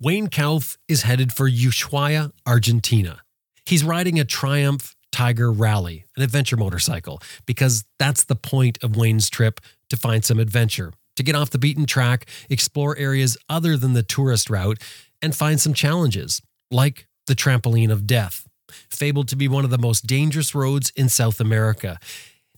[0.00, 3.22] Wayne Kouf is headed for Ushuaia, Argentina.
[3.66, 9.28] He's riding a Triumph Tiger Rally, an adventure motorcycle, because that's the point of Wayne's
[9.28, 13.94] trip to find some adventure, to get off the beaten track, explore areas other than
[13.94, 14.78] the tourist route,
[15.20, 16.40] and find some challenges,
[16.70, 18.46] like the Trampoline of Death,
[18.88, 21.98] fabled to be one of the most dangerous roads in South America.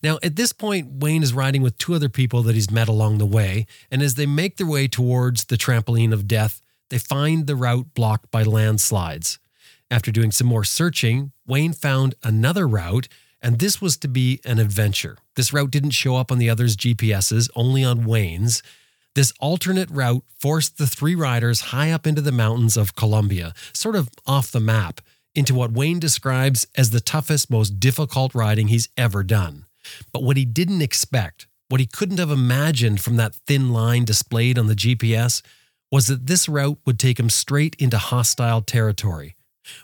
[0.02, 3.16] Now, at this point, Wayne is riding with two other people that he's met along
[3.16, 6.60] the way, and as they make their way towards the Trampoline of Death,
[6.90, 9.38] they find the route blocked by landslides.
[9.90, 13.08] After doing some more searching, Wayne found another route,
[13.42, 15.16] and this was to be an adventure.
[15.34, 18.62] This route didn't show up on the others' GPSs, only on Wayne's.
[19.14, 23.96] This alternate route forced the three riders high up into the mountains of Colombia, sort
[23.96, 25.00] of off the map,
[25.34, 29.64] into what Wayne describes as the toughest, most difficult riding he's ever done.
[30.12, 34.58] But what he didn't expect, what he couldn't have imagined from that thin line displayed
[34.58, 35.42] on the GPS,
[35.90, 39.36] was that this route would take him straight into hostile territory.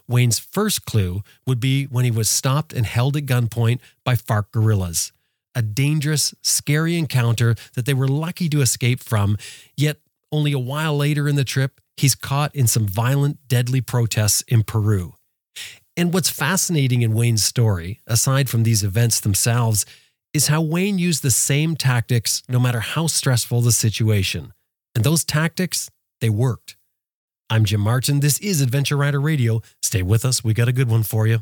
[0.09, 4.51] Wayne's first clue would be when he was stopped and held at gunpoint by FARC
[4.53, 5.13] guerrillas.
[5.55, 9.37] A dangerous, scary encounter that they were lucky to escape from,
[9.77, 9.99] yet
[10.33, 14.63] only a while later in the trip, he's caught in some violent, deadly protests in
[14.65, 15.15] Peru.
[15.97, 19.87] And what's fascinating in Wayne's story, aside from these events themselves,
[20.35, 24.53] is how Wayne used the same tactics no matter how stressful the situation.
[24.95, 26.77] And those tactics, they worked.
[27.49, 28.21] I'm Jim Martin.
[28.21, 29.61] This is Adventure Rider Radio.
[29.83, 30.43] Stay with us.
[30.43, 31.41] We got a good one for you.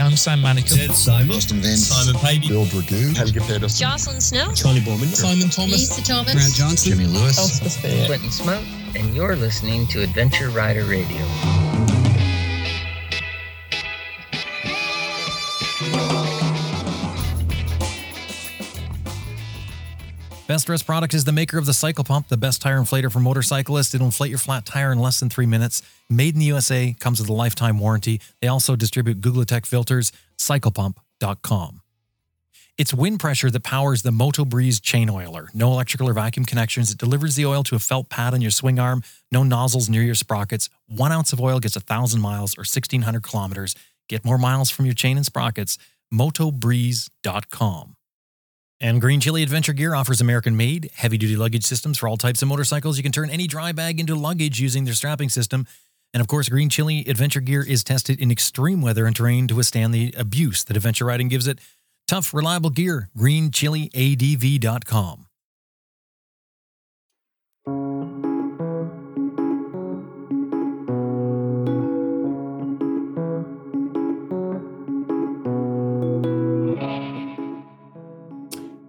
[0.00, 0.76] I'm Sam Manicom.
[0.76, 1.36] Ted Simon.
[1.36, 1.88] Austin Vince.
[1.88, 2.48] Simon Pavey.
[2.48, 3.16] Bill Dragoo.
[3.16, 3.86] Helga Pedersen.
[3.86, 4.52] Jocelyn Snow.
[4.62, 5.08] Connie Bowman.
[5.08, 5.72] Simon Thomas.
[5.72, 6.32] Lisa Thomas.
[6.32, 6.92] Grant Johnson.
[6.92, 7.38] Jimmy Lewis.
[7.38, 8.06] Elspeth Beard.
[8.06, 8.64] Clinton Smout,
[8.96, 11.67] and you're listening to Adventure Rider Radio.
[20.64, 23.94] Best Product is the maker of the Cycle Pump, the best tire inflator for motorcyclists.
[23.94, 25.82] It'll inflate your flat tire in less than three minutes.
[26.08, 28.20] Made in the USA, comes with a lifetime warranty.
[28.40, 30.12] They also distribute Googletech filters.
[30.38, 31.82] CyclePump.com.
[32.78, 35.48] It's wind pressure that powers the Moto Breeze chain oiler.
[35.52, 36.92] No electrical or vacuum connections.
[36.92, 39.02] It delivers the oil to a felt pad on your swing arm.
[39.32, 40.70] No nozzles near your sprockets.
[40.86, 43.74] One ounce of oil gets a thousand miles or 1,600 kilometers.
[44.08, 45.76] Get more miles from your chain and sprockets.
[46.14, 47.96] MotoBreeze.com.
[48.80, 52.42] And Green Chili Adventure Gear offers American made, heavy duty luggage systems for all types
[52.42, 52.96] of motorcycles.
[52.96, 55.66] You can turn any dry bag into luggage using their strapping system.
[56.14, 59.56] And of course, Green Chili Adventure Gear is tested in extreme weather and terrain to
[59.56, 61.58] withstand the abuse that adventure riding gives it.
[62.06, 63.10] Tough, reliable gear.
[63.16, 65.27] GreenChiliADV.com.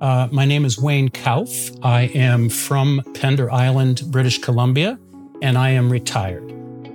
[0.01, 1.77] Uh, my name is Wayne Kouf.
[1.83, 4.97] I am from Pender Island, British Columbia,
[5.41, 6.43] and I am retired.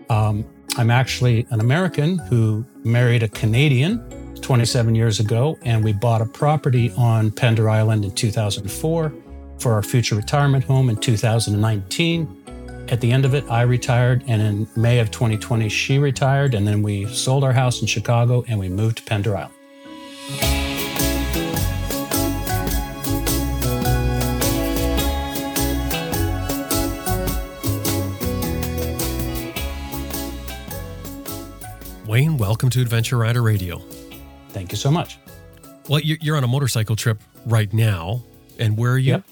[0.09, 3.99] Um, I'm actually an American who married a Canadian
[4.41, 9.13] 27 years ago, and we bought a property on Pender Island in 2004
[9.59, 12.87] for our future retirement home in 2019.
[12.89, 16.67] At the end of it, I retired, and in May of 2020, she retired, and
[16.67, 20.54] then we sold our house in Chicago and we moved to Pender Island.
[32.15, 33.83] Wayne, welcome to Adventure Rider Radio.
[34.51, 35.19] Thank you so much.
[35.89, 38.23] Well, you're you're on a motorcycle trip right now.
[38.57, 39.15] And where are you?
[39.15, 39.25] Yep.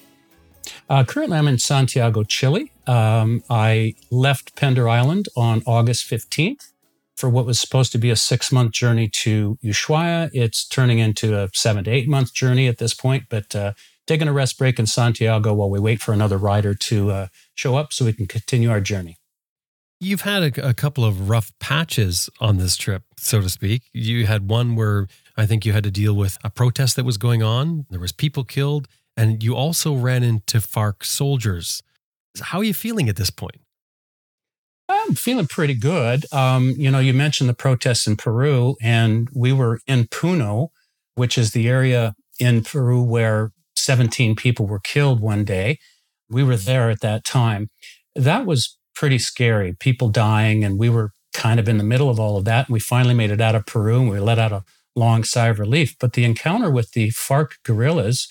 [0.89, 2.73] Uh, currently, I'm in Santiago, Chile.
[2.85, 6.73] Um, I left Pender Island on August 15th
[7.15, 10.29] for what was supposed to be a six month journey to Ushuaia.
[10.33, 13.71] It's turning into a seven to eight month journey at this point, but uh,
[14.07, 17.77] taking a rest break in Santiago while we wait for another rider to uh, show
[17.77, 19.15] up so we can continue our journey.
[20.03, 23.83] You've had a, a couple of rough patches on this trip, so to speak.
[23.93, 27.17] You had one where I think you had to deal with a protest that was
[27.17, 27.85] going on.
[27.89, 31.81] There was people killed, and you also ran into FARC soldiers.
[32.41, 33.61] How are you feeling at this point?
[34.89, 36.25] I'm feeling pretty good.
[36.33, 40.67] Um, you know, you mentioned the protests in Peru, and we were in Puno,
[41.15, 45.79] which is the area in Peru where 17 people were killed one day.
[46.29, 47.69] We were there at that time.
[48.15, 49.73] That was pretty scary.
[49.73, 52.67] People dying, and we were kind of in the middle of all of that.
[52.67, 54.63] And we finally made it out of Peru, and we let out a
[54.95, 55.95] long sigh of relief.
[55.99, 58.27] But the encounter with the FARC guerrillas,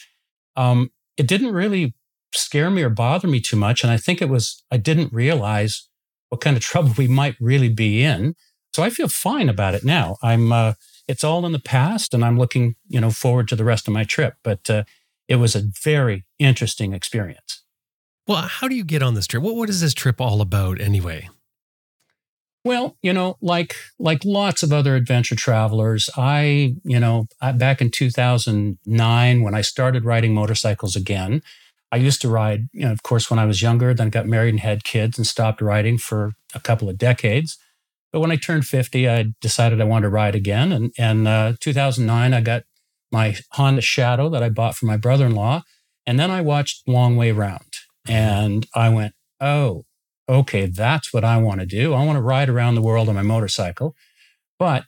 [0.57, 1.95] um, it didn't really
[2.35, 3.83] scare me or bother me too much.
[3.83, 5.89] And I think it was I didn't realize
[6.29, 8.35] what kind of trouble we might really be in.
[8.75, 10.17] So I feel fine about it now.
[10.23, 10.75] I'm uh,
[11.07, 13.95] it's all in the past, and I'm looking you know forward to the rest of
[13.95, 14.35] my trip.
[14.43, 14.85] But uh,
[15.29, 17.62] it was a very interesting experience.
[18.27, 19.43] Well, how do you get on this trip?
[19.43, 21.29] What, what is this trip all about anyway?
[22.65, 27.81] Well, you know, like like lots of other adventure travelers, I, you know, I, back
[27.81, 31.43] in 2009 when I started riding motorcycles again,
[31.91, 34.51] I used to ride, you know, of course, when I was younger, then got married
[34.51, 37.59] and had kids and stopped riding for a couple of decades.
[38.13, 40.71] But when I turned 50, I decided I wanted to ride again.
[40.71, 42.63] And, and uh, 2009, I got
[43.11, 45.63] my Honda Shadow that I bought for my brother in law.
[46.07, 47.72] And then I watched Long Way Round
[48.09, 49.85] and I went, oh,
[50.29, 51.95] okay, that's what I want to do.
[51.95, 53.95] I want to ride around the world on my motorcycle.
[54.59, 54.85] But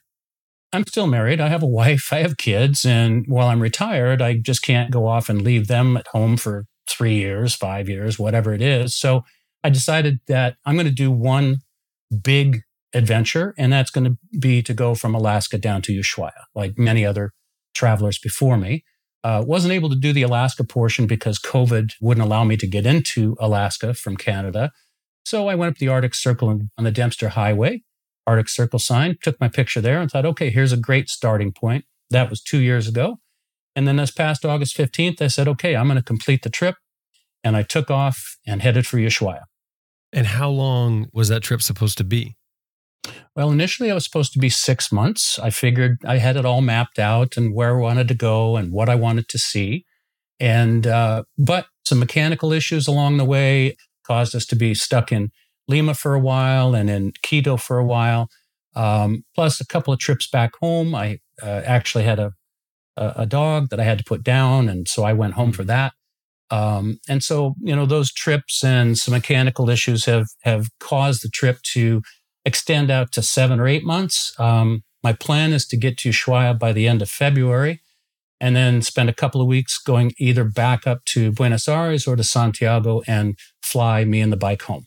[0.72, 1.40] I'm still married.
[1.40, 2.84] I have a wife, I have kids.
[2.84, 6.66] And while I'm retired, I just can't go off and leave them at home for
[6.88, 8.94] three years, five years, whatever it is.
[8.94, 9.22] So
[9.62, 11.58] I decided that I'm going to do one
[12.22, 12.62] big
[12.92, 17.04] adventure, and that's going to be to go from Alaska down to Ushuaia, like many
[17.04, 17.32] other
[17.74, 18.84] travelers before me.
[19.24, 22.84] Uh, wasn't able to do the Alaska portion because COVID wouldn't allow me to get
[22.84, 24.70] into Alaska from Canada.
[25.24, 27.82] So I went up the Arctic Circle on the Dempster Highway,
[28.26, 31.86] Arctic Circle sign, took my picture there and thought, okay, here's a great starting point.
[32.10, 33.18] That was two years ago.
[33.74, 36.76] And then this past August 15th, I said, okay, I'm going to complete the trip.
[37.42, 39.44] And I took off and headed for Ushuaia.
[40.12, 42.36] And how long was that trip supposed to be?
[43.36, 45.38] Well, initially I was supposed to be six months.
[45.38, 48.72] I figured I had it all mapped out and where I wanted to go and
[48.72, 49.84] what I wanted to see.
[50.38, 55.30] And, uh, but some mechanical issues along the way caused us to be stuck in
[55.68, 58.28] Lima for a while and in Quito for a while.
[58.76, 60.94] Um, plus a couple of trips back home.
[60.94, 62.32] I uh, actually had a,
[62.96, 64.68] a dog that I had to put down.
[64.68, 65.92] And so I went home for that.
[66.50, 71.28] Um, and so, you know, those trips and some mechanical issues have, have caused the
[71.28, 72.02] trip to
[72.44, 74.34] extend out to seven or eight months.
[74.38, 77.80] Um, my plan is to get to Ushuaia by the end of February
[78.40, 82.16] and then spend a couple of weeks going either back up to Buenos Aires or
[82.16, 84.86] to Santiago and fly me and the bike home.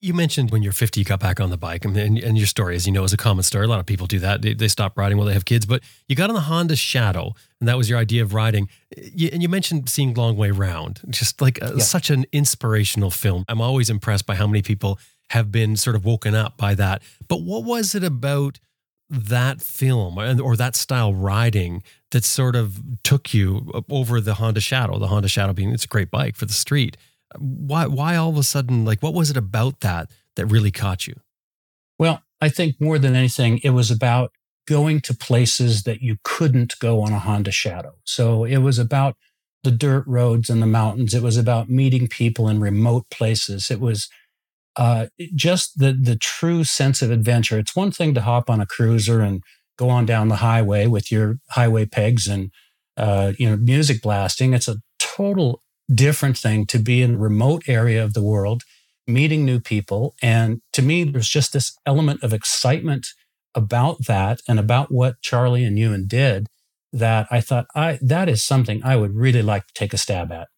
[0.00, 2.74] You mentioned when you're 50, you got back on the bike, and, and your story,
[2.74, 3.66] as you know, is a common story.
[3.66, 4.42] A lot of people do that.
[4.42, 7.34] They, they stop riding while they have kids, but you got on the Honda Shadow,
[7.60, 8.68] and that was your idea of riding.
[8.96, 11.84] You, and you mentioned seeing Long Way Round, just like a, yeah.
[11.84, 13.44] such an inspirational film.
[13.46, 14.98] I'm always impressed by how many people
[15.32, 17.02] have been sort of woken up by that.
[17.28, 18.58] But what was it about
[19.10, 21.82] that film or that style riding
[22.12, 24.98] that sort of took you over the Honda Shadow?
[24.98, 26.96] The Honda Shadow being it's a great bike for the street
[27.38, 31.06] why why all of a sudden like what was it about that that really caught
[31.06, 31.14] you?
[31.98, 34.32] Well, I think more than anything, it was about
[34.66, 37.94] going to places that you couldn't go on a Honda Shadow.
[38.04, 39.16] So it was about
[39.62, 41.14] the dirt roads and the mountains.
[41.14, 43.70] It was about meeting people in remote places.
[43.70, 44.08] It was
[44.76, 47.58] uh, just the the true sense of adventure.
[47.58, 49.42] It's one thing to hop on a cruiser and
[49.78, 52.50] go on down the highway with your highway pegs and
[52.96, 54.54] uh, you know music blasting.
[54.54, 58.62] It's a total different thing to be in a remote area of the world,
[59.06, 60.14] meeting new people.
[60.22, 63.08] And to me, there's just this element of excitement
[63.54, 66.46] about that and about what Charlie and Ewan did
[66.92, 70.30] that I thought I that is something I would really like to take a stab
[70.30, 70.48] at.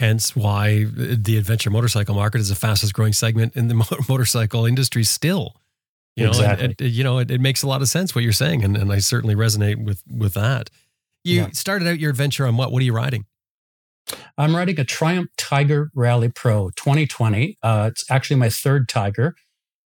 [0.00, 3.74] Hence why the adventure motorcycle market is the fastest growing segment in the
[4.08, 5.56] motorcycle industry still.
[6.16, 6.68] You know, exactly.
[6.68, 8.78] it, it, you know, it, it, makes a lot of sense what you're saying, and,
[8.78, 10.70] and I certainly resonate with with that.
[11.22, 11.48] You yeah.
[11.52, 12.72] started out your adventure on what?
[12.72, 13.26] What are you riding?
[14.38, 17.58] I'm riding a Triumph Tiger Rally Pro 2020.
[17.62, 19.34] Uh, it's actually my third Tiger.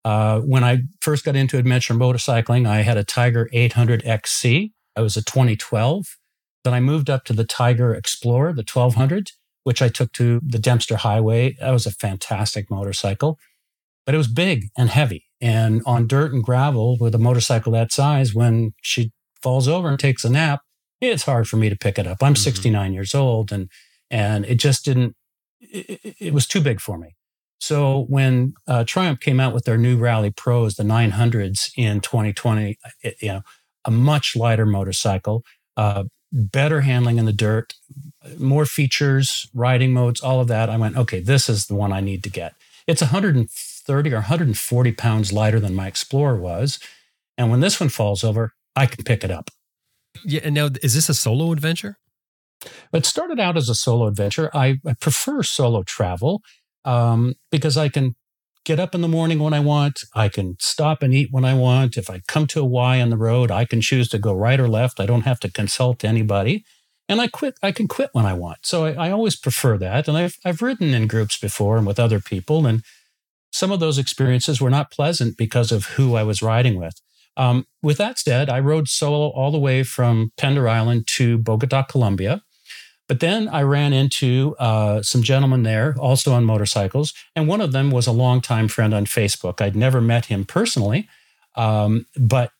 [0.06, 4.74] Uh, when I first got into adventure motorcycling, I had a Tiger 800 XC.
[4.96, 6.18] I was a 2012.
[6.64, 9.32] Then I moved up to the Tiger Explorer, the 1200,
[9.64, 11.56] which I took to the Dempster Highway.
[11.60, 13.40] That was a fantastic motorcycle,
[14.06, 15.26] but it was big and heavy.
[15.42, 20.00] And on dirt and gravel with a motorcycle that size, when she falls over and
[20.00, 20.62] takes a nap,
[21.02, 22.18] it's hard for me to pick it up.
[22.22, 22.44] I'm mm-hmm.
[22.44, 23.70] 69 years old and
[24.10, 25.16] and it just didn't.
[25.60, 27.16] It, it was too big for me.
[27.60, 32.78] So when uh, Triumph came out with their new Rally Pros, the 900s in 2020,
[33.02, 33.42] it, you know,
[33.86, 35.44] a much lighter motorcycle,
[35.78, 37.76] uh, better handling in the dirt,
[38.38, 40.70] more features, riding modes, all of that.
[40.70, 42.56] I went, okay, this is the one I need to get.
[42.88, 46.80] It's 130 or 140 pounds lighter than my Explorer was,
[47.38, 49.52] and when this one falls over, I can pick it up.
[50.26, 50.42] Yeah.
[50.44, 51.98] And now, is this a solo adventure?
[52.92, 54.50] It started out as a solo adventure.
[54.54, 56.42] I, I prefer solo travel
[56.86, 58.16] um, because I can
[58.66, 60.04] get up in the morning when I want.
[60.14, 61.98] I can stop and eat when I want.
[61.98, 64.60] If I come to a Y on the road, I can choose to go right
[64.60, 65.00] or left.
[65.00, 66.64] I don't have to consult anybody.
[67.10, 67.56] And I quit.
[67.62, 68.60] I can quit when I want.
[68.64, 70.08] So I, I always prefer that.
[70.08, 72.84] And I've I've ridden in groups before and with other people, and
[73.52, 76.96] some of those experiences were not pleasant because of who I was riding with.
[77.36, 81.84] Um, with that said, I rode solo all the way from Pender Island to Bogota,
[81.84, 82.42] Colombia.
[83.08, 87.74] But then I ran into uh, some gentlemen there, also on motorcycles, and one of
[87.74, 89.62] them was a longtime friend on Facebook.
[89.62, 91.10] I'd never met him personally,
[91.56, 92.52] um, but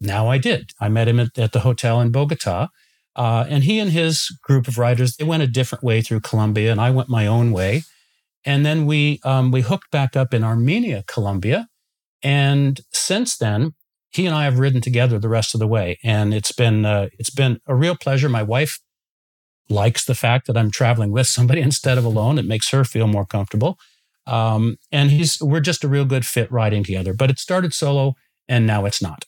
[0.00, 0.72] now I did.
[0.80, 2.68] I met him at, at the hotel in Bogota,
[3.16, 6.70] uh, and he and his group of riders they went a different way through Colombia,
[6.70, 7.82] and I went my own way.
[8.44, 11.68] And then we um, we hooked back up in Armenia, Colombia,
[12.22, 13.72] and since then
[14.10, 17.08] he and I have ridden together the rest of the way, and it's been uh,
[17.18, 18.28] it's been a real pleasure.
[18.28, 18.78] My wife
[19.68, 22.38] likes the fact that I'm traveling with somebody instead of alone.
[22.38, 23.78] It makes her feel more comfortable.
[24.26, 27.14] Um, and he's we're just a real good fit riding together.
[27.14, 28.14] But it started solo,
[28.48, 29.24] and now it's not.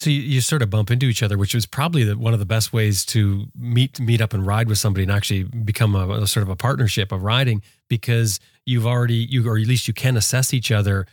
[0.00, 2.38] So you, you sort of bump into each other, which was probably the, one of
[2.38, 6.08] the best ways to meet meet up and ride with somebody and actually become a,
[6.22, 9.94] a sort of a partnership of riding because you've already you or at least you
[9.94, 11.06] can assess each other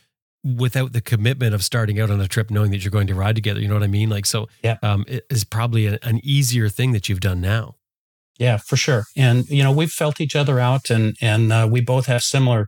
[0.43, 3.36] without the commitment of starting out on a trip knowing that you're going to ride
[3.36, 3.60] together.
[3.60, 4.10] You know what I mean?
[4.10, 7.75] Like so, yeah, um, it is probably a, an easier thing that you've done now.
[8.38, 9.06] Yeah, for sure.
[9.15, 12.68] And you know, we've felt each other out, and and uh, we both have similar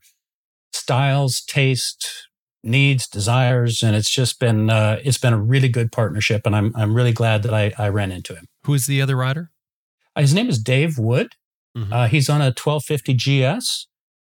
[0.71, 2.27] styles, taste,
[2.63, 6.73] needs, desires, and it's just been uh, it's been a really good partnership, and I'm
[6.75, 8.45] I'm really glad that I I ran into him.
[8.63, 9.51] Who is the other rider?
[10.15, 11.33] Uh, his name is Dave Wood.
[11.77, 11.93] Mm-hmm.
[11.93, 13.87] Uh, he's on a 1250 GS,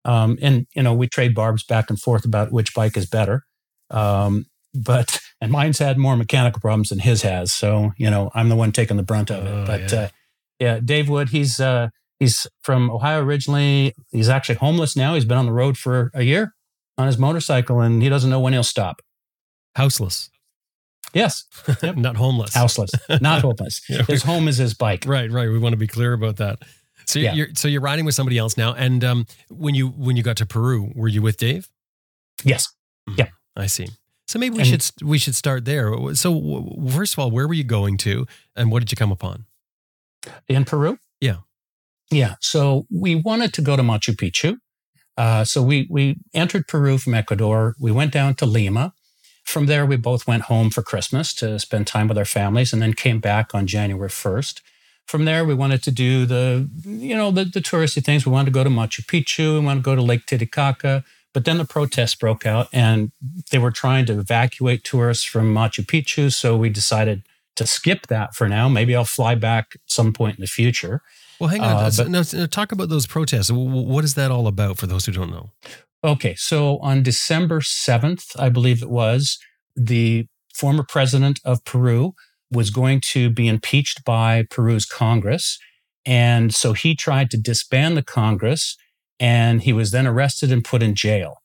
[0.05, 3.43] um, and you know we trade barbs back and forth about which bike is better.
[3.89, 8.50] Um, but and mine's had more mechanical problems than his has, so you know I'm
[8.50, 9.50] the one taking the brunt of it.
[9.50, 10.09] Oh, but yeah.
[10.61, 11.89] Yeah, Dave Wood, he's uh,
[12.19, 13.95] he's from Ohio originally.
[14.11, 15.15] He's actually homeless now.
[15.15, 16.53] He's been on the road for a year
[16.99, 19.01] on his motorcycle and he doesn't know when he'll stop.
[19.75, 20.29] Houseless.
[21.13, 21.45] Yes.
[21.81, 21.95] Yep.
[21.95, 22.53] Not homeless.
[22.53, 22.91] Houseless.
[23.21, 23.81] Not homeless.
[23.89, 25.05] yeah, his home is his bike.
[25.07, 25.49] Right, right.
[25.49, 26.59] We want to be clear about that.
[27.05, 27.33] So yeah.
[27.33, 28.73] you're so you're riding with somebody else now.
[28.75, 31.69] And um, when you when you got to Peru, were you with Dave?
[32.43, 32.71] Yes.
[33.09, 33.21] Mm-hmm.
[33.21, 33.29] Yeah.
[33.55, 33.87] I see.
[34.27, 36.13] So maybe we and, should we should start there.
[36.13, 39.45] So first of all, where were you going to, and what did you come upon?
[40.47, 40.97] In Peru.
[41.19, 41.37] Yeah.
[42.11, 42.35] Yeah.
[42.41, 44.57] So we wanted to go to Machu Picchu.
[45.17, 47.75] Uh, so we we entered Peru from Ecuador.
[47.79, 48.93] We went down to Lima.
[49.43, 52.81] From there, we both went home for Christmas to spend time with our families, and
[52.81, 54.61] then came back on January first.
[55.07, 58.25] From there, we wanted to do the you know the, the touristy things.
[58.25, 59.59] We wanted to go to Machu Picchu.
[59.59, 61.03] We wanted to go to Lake Titicaca.
[61.33, 63.11] But then the protests broke out, and
[63.51, 66.31] they were trying to evacuate tourists from Machu Picchu.
[66.31, 67.23] So we decided
[67.55, 68.70] to skip that for now.
[68.70, 71.01] Maybe I'll fly back some point in the future.
[71.39, 71.75] Well, hang on.
[71.75, 73.51] Uh, but, now, talk about those protests.
[73.51, 75.51] What is that all about for those who don't know?
[76.03, 76.36] Okay.
[76.36, 79.38] So on December 7th, I believe it was,
[79.75, 82.13] the former president of Peru
[82.51, 85.58] was going to be impeached by Peru's Congress.
[86.05, 88.75] And so he tried to disband the Congress
[89.20, 91.38] and he was then arrested and put in jail.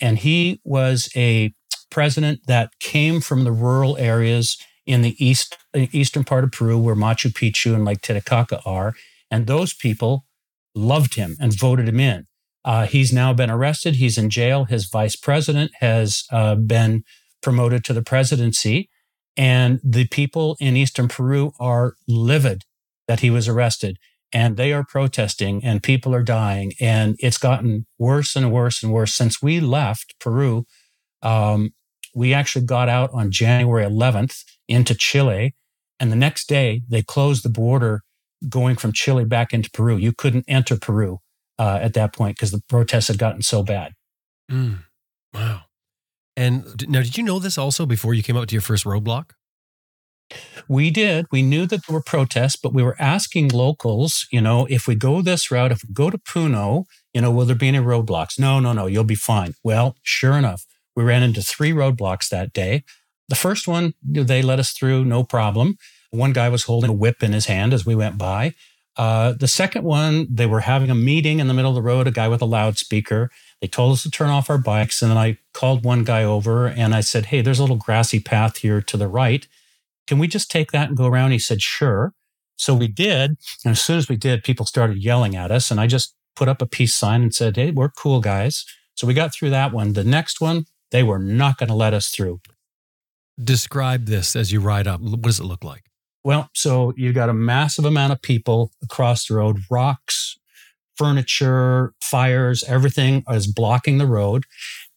[0.00, 1.52] And he was a
[1.90, 6.94] president that came from the rural areas in the east, eastern part of Peru where
[6.94, 8.94] Machu Picchu and Lake Titicaca are.
[9.30, 10.24] And those people
[10.74, 12.26] loved him and voted him in.
[12.64, 13.96] Uh, he's now been arrested.
[13.96, 14.64] He's in jail.
[14.64, 17.04] His vice president has uh, been
[17.42, 18.90] promoted to the presidency.
[19.36, 22.64] And the people in Eastern Peru are livid
[23.08, 23.96] that he was arrested.
[24.32, 26.72] And they are protesting, and people are dying.
[26.80, 29.12] And it's gotten worse and worse and worse.
[29.12, 30.66] Since we left Peru,
[31.20, 31.70] um,
[32.14, 35.54] we actually got out on January 11th into Chile.
[35.98, 38.02] And the next day, they closed the border
[38.48, 39.96] going from Chile back into Peru.
[39.96, 41.18] You couldn't enter Peru
[41.58, 43.92] uh, at that point because the protests had gotten so bad.
[44.50, 44.84] Mm,
[45.34, 45.62] wow.
[46.36, 49.32] And now, did you know this also before you came out to your first roadblock?
[50.68, 51.26] We did.
[51.32, 54.94] We knew that there were protests, but we were asking locals, you know, if we
[54.94, 58.38] go this route, if we go to Puno, you know, will there be any roadblocks?
[58.38, 59.54] No, no, no, you'll be fine.
[59.64, 62.84] Well, sure enough, we ran into three roadblocks that day.
[63.30, 65.78] The first one, they let us through, no problem.
[66.10, 68.54] One guy was holding a whip in his hand as we went by.
[68.96, 72.08] Uh, the second one, they were having a meeting in the middle of the road,
[72.08, 73.30] a guy with a loudspeaker.
[73.60, 75.00] They told us to turn off our bikes.
[75.00, 78.18] And then I called one guy over and I said, Hey, there's a little grassy
[78.18, 79.46] path here to the right.
[80.08, 81.30] Can we just take that and go around?
[81.30, 82.12] He said, Sure.
[82.56, 83.36] So we did.
[83.64, 85.70] And as soon as we did, people started yelling at us.
[85.70, 88.64] And I just put up a peace sign and said, Hey, we're cool guys.
[88.96, 89.92] So we got through that one.
[89.92, 92.40] The next one, they were not going to let us through.
[93.42, 95.00] Describe this as you ride up.
[95.00, 95.84] What does it look like?
[96.22, 100.38] Well, so you've got a massive amount of people across the road, rocks,
[100.96, 104.44] furniture, fires, everything is blocking the road.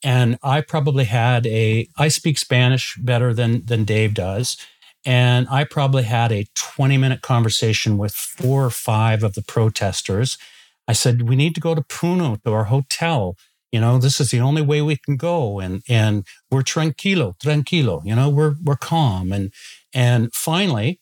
[0.04, 4.58] And I probably had a, I speak Spanish better than, than Dave does.
[5.06, 10.38] And I probably had a 20 minute conversation with four or five of the protesters.
[10.90, 13.38] I said, we need to go to Puno to our hotel.
[13.74, 15.60] You know, this is the only way we can go.
[15.60, 19.34] And, and we're tranquilo, tranquilo, you know, we're, we're calm.
[19.34, 19.52] And,
[19.94, 21.00] and finally,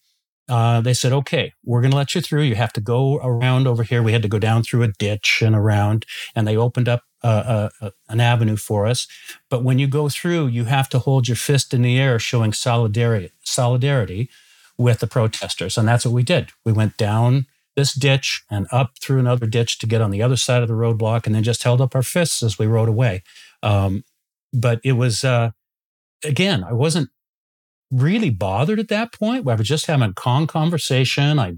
[0.48, 2.44] uh, they said, okay, we're going to let you through.
[2.44, 4.02] You have to go around over here.
[4.02, 7.70] We had to go down through a ditch and around, and they opened up uh,
[7.82, 9.06] uh, an avenue for us.
[9.50, 12.54] But when you go through, you have to hold your fist in the air, showing
[12.54, 14.30] solidarity, solidarity
[14.78, 15.78] with the protesters.
[15.78, 16.52] And that's what we did.
[16.66, 20.36] We went down this ditch and up through another ditch to get on the other
[20.36, 23.24] side of the roadblock, and then just held up our fists as we rode away.
[23.64, 24.04] Um,
[24.54, 25.52] but it was, uh,
[26.24, 27.10] again, I wasn't
[27.90, 29.48] really bothered at that point.
[29.48, 31.40] I was just having a calm conversation.
[31.40, 31.54] I,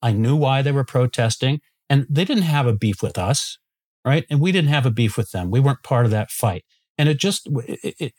[0.00, 3.58] I knew why they were protesting, and they didn't have a beef with us,
[4.04, 4.24] right?
[4.30, 5.50] And we didn't have a beef with them.
[5.50, 6.64] We weren't part of that fight.
[6.98, 8.12] And it just, it, it,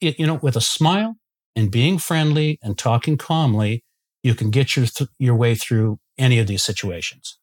[0.00, 1.16] it you know, with a smile
[1.56, 3.84] and being friendly and talking calmly,
[4.24, 7.38] you can get your th- your way through any of these situations.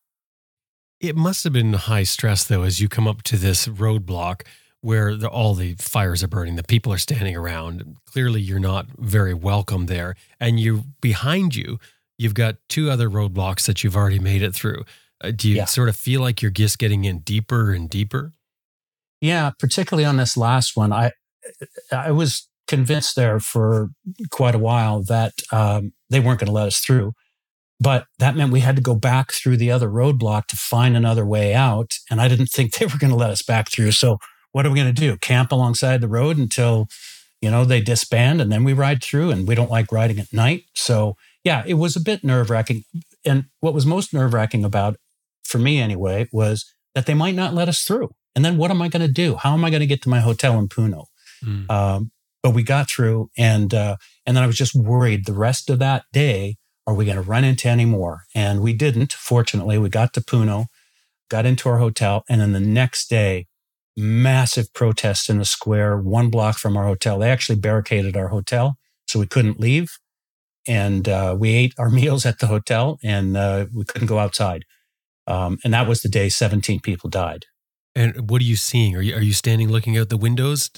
[1.00, 4.42] It must have been high stress though, as you come up to this roadblock
[4.82, 7.98] where the, all the fires are burning, the people are standing around.
[8.06, 11.80] Clearly, you're not very welcome there, and you behind you,
[12.18, 14.84] you've got two other roadblocks that you've already made it through.
[15.24, 15.66] Uh, do you yeah.
[15.66, 18.34] sort of feel like you're just getting in deeper and deeper?
[19.22, 21.12] Yeah, particularly on this last one, I
[21.92, 23.90] I was convinced there for
[24.30, 27.14] quite a while that um, they weren't going to let us through.
[27.80, 31.26] But that meant we had to go back through the other roadblock to find another
[31.26, 31.94] way out.
[32.10, 33.92] And I didn't think they were going to let us back through.
[33.92, 34.18] So
[34.52, 35.18] what are we going to do?
[35.18, 36.88] Camp alongside the road until,
[37.42, 40.32] you know, they disband and then we ride through and we don't like riding at
[40.32, 40.64] night.
[40.76, 42.84] So yeah, it was a bit nerve wracking.
[43.26, 44.98] And what was most nerve wracking about,
[45.44, 48.12] for me anyway, was that they might not let us through.
[48.36, 49.36] And then what am I going to do?
[49.36, 51.06] How am I going to get to my hotel in Puno?
[51.44, 51.70] Mm.
[51.70, 52.12] Um,
[52.44, 55.80] but we got through and, uh, and then I was just worried the rest of
[55.80, 56.58] that day,
[56.88, 58.24] are we going to run into any more?
[58.34, 59.14] And we didn't.
[59.14, 60.66] Fortunately, we got to Puno,
[61.30, 62.24] got into our hotel.
[62.28, 63.48] And then the next day,
[63.96, 67.20] massive protests in the square, one block from our hotel.
[67.20, 69.92] They actually barricaded our hotel so we couldn't leave.
[70.68, 74.66] And uh, we ate our meals at the hotel and uh, we couldn't go outside.
[75.28, 77.46] Um, and that was the day 17 people died.
[77.94, 78.96] And what are you seeing?
[78.96, 80.70] Are you, are you standing looking out the windows?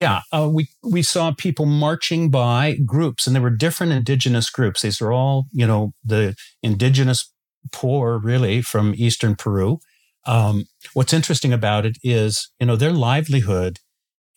[0.00, 4.82] Yeah, uh, we we saw people marching by groups, and there were different indigenous groups.
[4.82, 7.32] These are all, you know, the indigenous
[7.72, 9.80] poor, really, from eastern Peru.
[10.24, 13.80] Um, what's interesting about it is, you know, their livelihood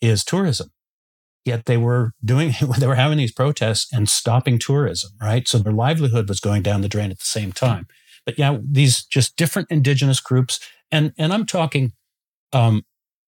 [0.00, 0.70] is tourism.
[1.44, 5.46] Yet they were doing, they were having these protests and stopping tourism, right?
[5.46, 7.86] So their livelihood was going down the drain at the same time.
[8.26, 11.92] But yeah, these just different indigenous groups, and and I'm talking
[12.52, 12.82] um,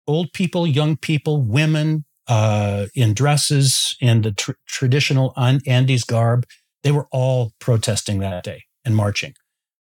[0.06, 6.46] old people, young people, women uh, in dresses in the tr- traditional Andes garb.
[6.82, 9.34] They were all protesting that day and marching.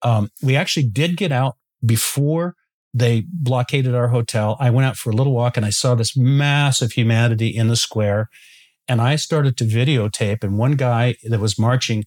[0.02, 2.56] Um, we actually did get out before
[2.93, 4.58] they blockaded our hotel.
[4.60, 7.67] I went out for a little walk and I saw this mass of humanity in
[7.67, 8.30] the square.
[8.88, 10.43] And I started to videotape.
[10.43, 12.06] And one guy that was marching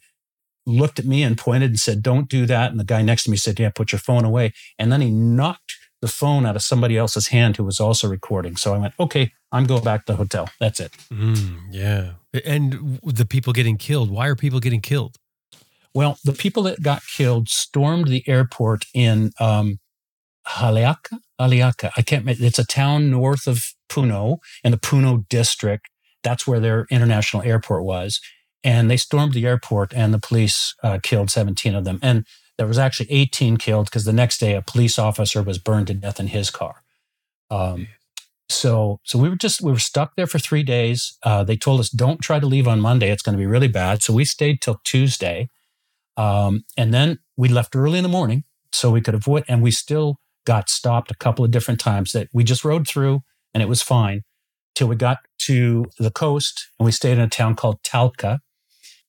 [0.66, 2.70] looked at me and pointed and said, Don't do that.
[2.70, 4.52] And the guy next to me said, Yeah, put your phone away.
[4.78, 8.56] And then he knocked the phone out of somebody else's hand who was also recording.
[8.56, 10.48] So I went, Okay, I'm going back to the hotel.
[10.60, 10.92] That's it.
[11.12, 12.12] Mm, yeah.
[12.44, 15.16] And the people getting killed, why are people getting killed?
[15.92, 19.80] Well, the people that got killed stormed the airport in um,
[20.46, 21.18] Haleaka.
[21.40, 21.90] Haleaka.
[21.96, 22.28] I can't.
[22.28, 25.88] It's a town north of Puno in the Puno district.
[26.22, 28.20] That's where their international airport was.
[28.62, 31.98] And they stormed the airport, and the police uh, killed 17 of them.
[32.02, 32.26] And
[32.58, 35.94] there was actually 18 killed because the next day a police officer was burned to
[35.94, 36.82] death in his car.
[37.50, 37.88] Um,
[38.50, 41.16] so, so we were just we were stuck there for three days.
[41.22, 43.68] Uh, they told us don't try to leave on Monday; it's going to be really
[43.68, 44.02] bad.
[44.02, 45.48] So we stayed till Tuesday,
[46.16, 49.44] um, and then we left early in the morning so we could avoid.
[49.48, 53.20] And we still got stopped a couple of different times that we just rode through
[53.52, 54.22] and it was fine
[54.74, 58.40] till we got to the coast and we stayed in a town called Talca.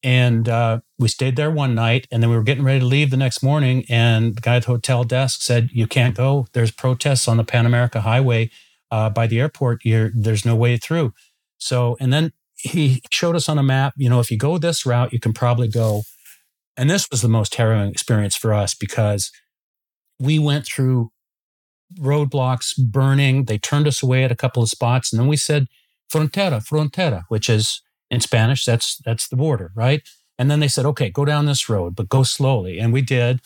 [0.04, 3.12] And uh, we stayed there one night and then we were getting ready to leave
[3.12, 3.86] the next morning.
[3.88, 6.48] And the guy at the hotel desk said, You can't go.
[6.54, 8.50] There's protests on the Pan America Highway
[8.92, 9.82] uh, by the airport.
[9.86, 11.14] There's no way through.
[11.58, 14.86] So, and then he showed us on a map, you know, if you go this
[14.86, 16.04] route, you can probably go.
[16.78, 19.32] And this was the most harrowing experience for us because
[20.20, 21.12] we went through
[22.00, 23.46] roadblocks burning.
[23.46, 25.12] They turned us away at a couple of spots.
[25.12, 25.68] And then we said,
[26.12, 30.02] frontera, frontera, which is in Spanish, that's, that's the border, right?
[30.38, 32.80] And then they said, okay, go down this road, but go slowly.
[32.80, 33.42] And we did.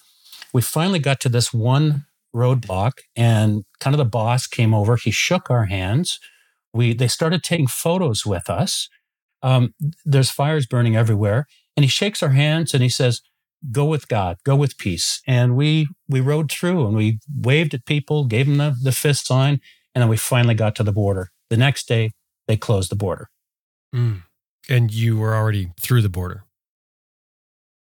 [0.53, 2.05] We finally got to this one
[2.35, 4.97] roadblock and kind of the boss came over.
[4.97, 6.19] He shook our hands.
[6.73, 8.89] We, they started taking photos with us.
[9.41, 11.47] Um, there's fires burning everywhere.
[11.77, 13.21] And he shakes our hands and he says,
[13.71, 15.21] go with God, go with peace.
[15.27, 19.25] And we we rode through and we waved at people, gave them the, the fist
[19.25, 19.59] sign,
[19.93, 21.31] and then we finally got to the border.
[21.49, 22.11] The next day,
[22.47, 23.29] they closed the border.
[23.93, 24.23] Mm.
[24.69, 26.43] And you were already through the border.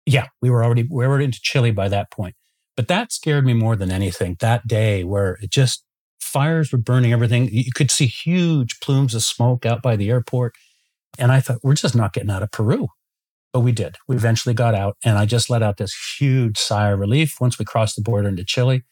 [0.07, 2.35] Yeah, we were already we were into Chile by that point.
[2.77, 5.85] But that scared me more than anything that day where it just
[6.21, 7.49] fires were burning everything.
[7.53, 10.55] You could see huge plumes of smoke out by the airport.
[11.19, 12.89] And I thought, we're just not getting out of Peru.
[13.53, 13.97] But we did.
[14.09, 17.59] We eventually got out, and I just let out this huge sigh of relief once
[17.59, 18.83] we crossed the border into Chile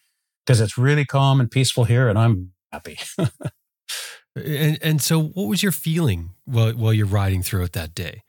[0.45, 2.99] because it's really calm and peaceful here, and I'm happy.
[4.37, 8.23] and, and so, what was your feeling while, while you're riding through it that day?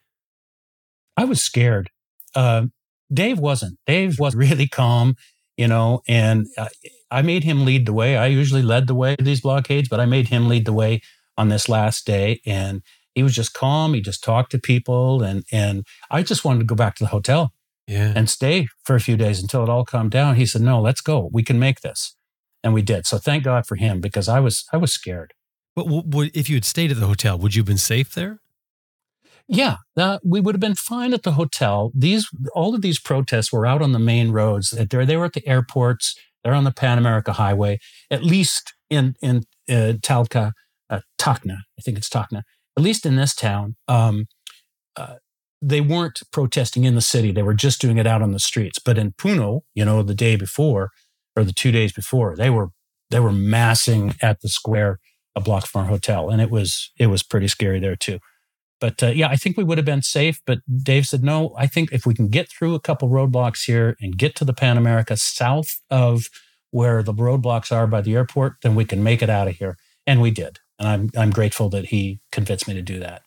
[1.17, 1.89] I was scared.
[2.33, 2.67] Uh,
[3.13, 3.77] Dave wasn't.
[3.85, 5.15] Dave was really calm,
[5.61, 6.69] you know, and uh,
[7.11, 8.17] I made him lead the way.
[8.17, 11.01] I usually led the way to these blockades, but I made him lead the way
[11.37, 12.41] on this last day.
[12.47, 12.81] And
[13.13, 13.93] he was just calm.
[13.93, 15.21] He just talked to people.
[15.21, 17.53] And, and I just wanted to go back to the hotel
[17.85, 18.11] yeah.
[18.15, 20.35] and stay for a few days until it all calmed down.
[20.35, 21.29] He said, no, let's go.
[21.31, 22.15] We can make this.
[22.63, 23.05] And we did.
[23.05, 25.35] So thank God for him because I was, I was scared.
[25.75, 28.39] But w- if you had stayed at the hotel, would you have been safe there?
[29.53, 29.77] Yeah,
[30.23, 31.91] we would have been fine at the hotel.
[31.93, 34.69] These all of these protests were out on the main roads.
[34.69, 36.17] They were at the airports.
[36.41, 40.53] They're on the Pan America Highway, at least in in uh, Talca,
[40.89, 41.57] uh, Tacna.
[41.77, 42.43] I think it's Tacna.
[42.77, 44.27] At least in this town, um,
[44.95, 45.15] uh,
[45.61, 47.33] they weren't protesting in the city.
[47.33, 48.79] They were just doing it out on the streets.
[48.79, 50.91] But in Puno, you know, the day before
[51.35, 52.69] or the two days before, they were
[53.09, 54.99] they were massing at the square
[55.35, 58.19] a block from our hotel, and it was it was pretty scary there too.
[58.81, 60.41] But uh, yeah, I think we would have been safe.
[60.45, 63.95] But Dave said, no, I think if we can get through a couple roadblocks here
[64.01, 66.27] and get to the Pan America south of
[66.71, 69.77] where the roadblocks are by the airport, then we can make it out of here.
[70.07, 70.59] And we did.
[70.79, 73.21] And I'm, I'm grateful that he convinced me to do that.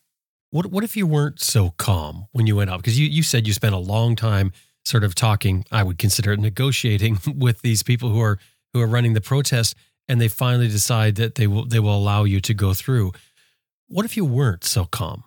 [0.50, 2.78] What, what if you weren't so calm when you went out?
[2.78, 4.52] Because you, you said you spent a long time
[4.84, 8.38] sort of talking, I would consider it negotiating with these people who are
[8.72, 9.76] who are running the protest,
[10.08, 13.12] and they finally decide that they will they will allow you to go through.
[13.86, 15.22] What if you weren't so calm?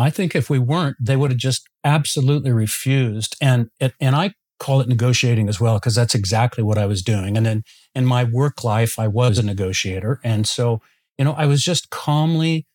[0.00, 3.36] I think if we weren't, they would have just absolutely refused.
[3.40, 7.02] And it, and I call it negotiating as well because that's exactly what I was
[7.02, 7.36] doing.
[7.36, 7.62] And then
[7.94, 10.80] in my work life, I was a negotiator, and so
[11.16, 12.66] you know I was just calmly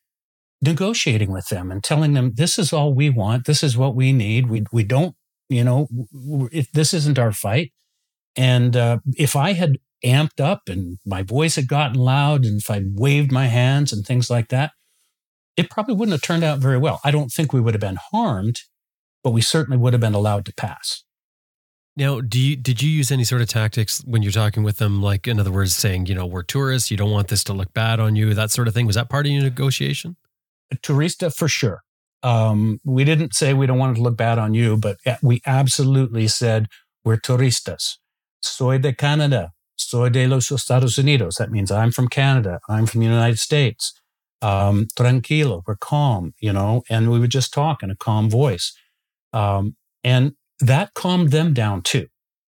[0.62, 4.14] negotiating with them and telling them this is all we want, this is what we
[4.14, 4.50] need.
[4.50, 5.16] We we don't,
[5.50, 5.88] you know,
[6.52, 7.72] if this isn't our fight.
[8.36, 12.70] And uh, if I had amped up and my voice had gotten loud, and if
[12.70, 14.72] I waved my hands and things like that,
[15.56, 17.00] it probably wouldn't have turned out very well.
[17.04, 18.62] I don't think we would have been harmed,
[19.24, 21.04] but we certainly would have been allowed to pass.
[21.96, 25.02] Now, do you did you use any sort of tactics when you're talking with them?
[25.02, 27.72] Like, in other words, saying, you know, we're tourists, you don't want this to look
[27.74, 28.88] bad on you, that sort of thing.
[28.88, 30.16] Was that part of your negotiation?
[30.72, 31.84] A turista for sure.
[32.24, 35.42] Um, we didn't say we don't want it to look bad on you, but we
[35.46, 36.68] absolutely said
[37.04, 37.98] we're turistas.
[38.42, 39.52] Soy de Canada.
[39.76, 41.36] Soy de los Estados Unidos.
[41.36, 42.60] That means I'm from Canada.
[42.68, 43.94] I'm from the United States
[44.44, 48.78] um, tranquilo, we're calm, you know, and we would just talk in a calm voice.
[49.32, 52.08] Um, and that calmed them down too,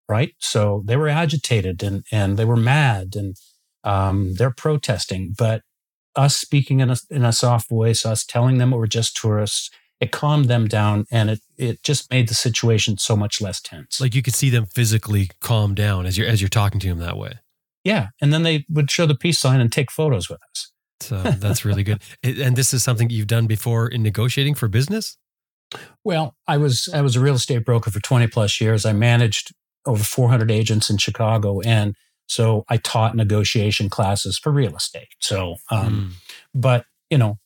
[0.09, 0.33] right?
[0.39, 3.35] So they were agitated and, and they were mad and
[3.83, 5.61] um, they're protesting, but
[6.15, 9.69] us speaking in a, in a soft voice, us telling them we're just tourists,
[10.01, 14.01] it calmed them down and it, it just made the situation so much less tense.
[14.01, 16.99] Like you could see them physically calm down as you're, as you're talking to them
[16.99, 17.35] that way.
[17.85, 18.07] Yeah.
[18.19, 20.71] And then they would show the peace sign and take photos with us.
[20.99, 22.01] So that's really good.
[22.23, 25.17] And this is something you've done before in negotiating for business?
[26.03, 28.85] Well, I was I was a real estate broker for 20 plus years.
[28.85, 29.53] I managed
[29.85, 31.95] over 400 agents in Chicago and
[32.27, 35.09] so I taught negotiation classes for real estate.
[35.19, 36.31] So um, mm.
[36.53, 37.37] but, you know,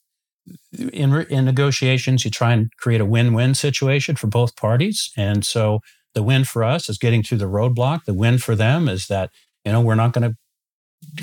[0.72, 5.82] in in negotiations you try and create a win-win situation for both parties and so
[6.14, 8.06] the win for us is getting through the roadblock.
[8.06, 9.32] The win for them is that
[9.66, 10.38] you know we're not going to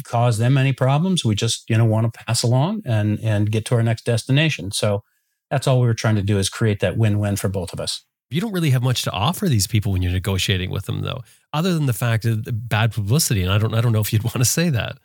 [0.04, 1.24] cause them any problems.
[1.24, 4.72] We just, you know, want to pass along and and get to our next destination.
[4.72, 5.02] So
[5.50, 8.04] that's all we were trying to do is create that win-win for both of us.
[8.30, 11.20] You don't really have much to offer these people when you're negotiating with them, though,
[11.52, 13.42] other than the fact of bad publicity.
[13.42, 14.98] And I don't, I don't know if you'd want to say that.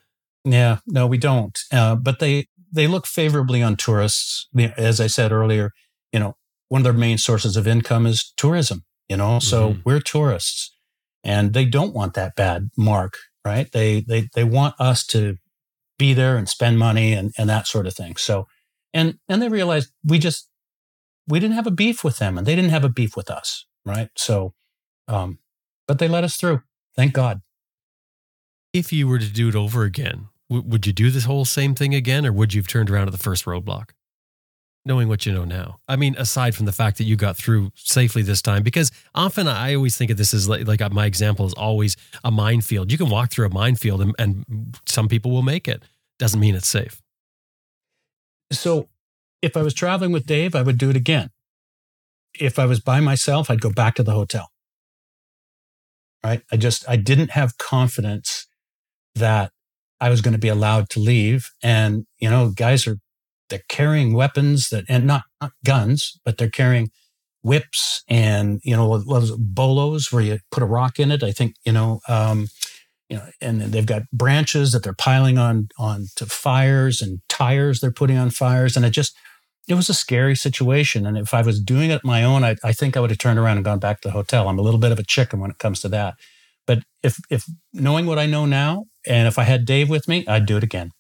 [0.43, 1.57] Yeah, no, we don't.
[1.71, 4.47] Uh, but they they look favorably on tourists.
[4.77, 5.71] As I said earlier,
[6.12, 6.36] you know,
[6.69, 8.84] one of their main sources of income is tourism.
[9.07, 9.81] You know, so mm-hmm.
[9.84, 10.73] we're tourists,
[11.23, 13.71] and they don't want that bad mark right?
[13.71, 15.38] They they they want us to
[15.97, 18.15] be there and spend money and and that sort of thing.
[18.15, 18.47] So
[18.93, 20.49] and and they realized we just
[21.27, 23.65] we didn't have a beef with them and they didn't have a beef with us,
[23.86, 24.10] right?
[24.17, 24.54] So
[25.08, 25.39] um
[25.88, 26.62] but they let us through.
[26.95, 27.41] Thank God.
[28.73, 31.75] If you were to do it over again, w- would you do this whole same
[31.75, 33.89] thing again or would you have turned around at the first roadblock?
[34.86, 35.78] Knowing what you know now.
[35.88, 39.48] I mean, aside from the fact that you got through safely this time, because often
[39.48, 42.91] I always think of this as like, like my example is always a minefield.
[42.91, 45.84] You can walk through a minefield and, and some people will make it.
[46.17, 47.02] Doesn't mean it's safe.
[48.52, 48.89] So
[49.41, 51.30] if I was traveling with Dave, I would do it again.
[52.39, 54.50] if I was by myself, I'd go back to the hotel.
[56.24, 56.41] Right.
[56.52, 58.48] I just, I didn't have confidence
[59.15, 59.52] that
[60.00, 61.50] I was going to be allowed to leave.
[61.63, 62.98] And, you know, guys are,
[63.51, 66.89] they're carrying weapons that, and not, not guns, but they're carrying
[67.43, 69.03] whips and, you know,
[69.37, 71.21] bolos where you put a rock in it.
[71.23, 72.47] I think, you know, um,
[73.09, 77.79] you know, and they've got branches that they're piling on on to fires and tires
[77.79, 78.75] they're putting on fires.
[78.77, 79.15] And it just,
[79.67, 81.05] it was a scary situation.
[81.05, 83.37] And if I was doing it my own, I, I think I would have turned
[83.37, 84.47] around and gone back to the hotel.
[84.47, 86.15] I'm a little bit of a chicken when it comes to that.
[86.65, 90.25] But if if knowing what I know now, and if I had Dave with me,
[90.27, 90.91] I'd do it again.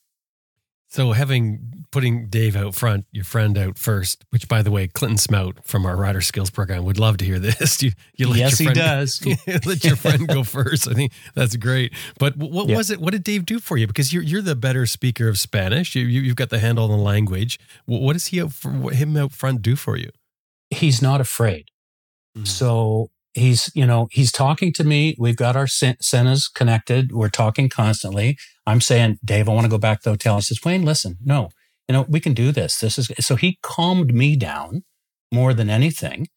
[0.91, 5.17] So having putting Dave out front, your friend out first, which by the way, Clinton
[5.17, 7.81] Smout from our rider skills program would love to hear this.
[7.81, 9.65] You, you let yes, your friend, he does.
[9.65, 10.87] let your friend go first.
[10.87, 11.93] I think that's great.
[12.19, 12.75] But what yeah.
[12.75, 12.99] was it?
[12.99, 13.87] What did Dave do for you?
[13.87, 15.95] Because you're you're the better speaker of Spanish.
[15.95, 17.57] You, you have got the handle on the language.
[17.85, 20.09] What does he out for, him out front do for you?
[20.69, 21.69] He's not afraid.
[22.37, 22.45] Mm-hmm.
[22.45, 25.15] So he's you know he's talking to me.
[25.19, 27.11] We've got our centers connected.
[27.11, 28.37] We're talking constantly.
[28.65, 30.35] I'm saying dave i want to go back to the hotel.
[30.35, 31.49] He says wayne listen no.
[31.87, 32.79] You know we can do this.
[32.79, 34.83] This is so he calmed me down
[35.31, 36.27] more than anything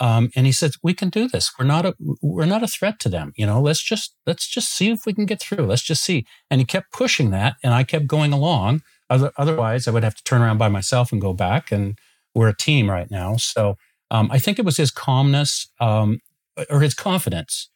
[0.00, 1.52] um, and he says we can do this.
[1.58, 3.32] We're not a we're not a threat to them.
[3.36, 5.66] You know let's just let's just see if we can get through.
[5.66, 6.26] Let's just see.
[6.50, 8.82] And he kept pushing that and i kept going along.
[9.10, 11.98] Otherwise i would have to turn around by myself and go back and
[12.34, 13.36] we're a team right now.
[13.36, 13.76] So
[14.10, 16.20] um, I think it was his calmness um,
[16.68, 17.70] or his confidence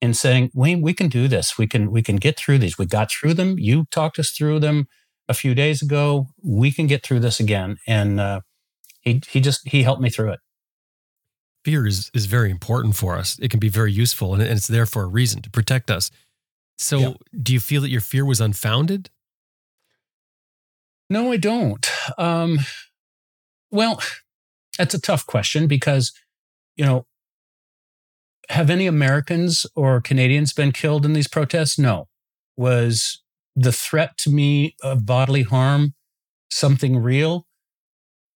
[0.00, 1.56] in saying, Wayne, we can do this.
[1.56, 2.78] We can, we can get through these.
[2.78, 3.58] We got through them.
[3.58, 4.86] You talked us through them
[5.28, 6.28] a few days ago.
[6.42, 7.78] We can get through this again.
[7.86, 8.40] And, uh,
[9.00, 10.40] he, he just, he helped me through it.
[11.64, 13.38] Fear is, is very important for us.
[13.40, 16.10] It can be very useful and it's there for a reason to protect us.
[16.78, 19.10] So do you feel that your fear was unfounded?
[21.08, 21.86] No, I don't.
[22.18, 22.58] Um,
[23.70, 24.00] well,
[24.76, 26.12] that's a tough question because,
[26.76, 27.06] you know,
[28.48, 31.78] have any Americans or Canadians been killed in these protests?
[31.78, 32.08] No.
[32.56, 33.22] Was
[33.54, 35.94] the threat to me of bodily harm
[36.50, 37.46] something real?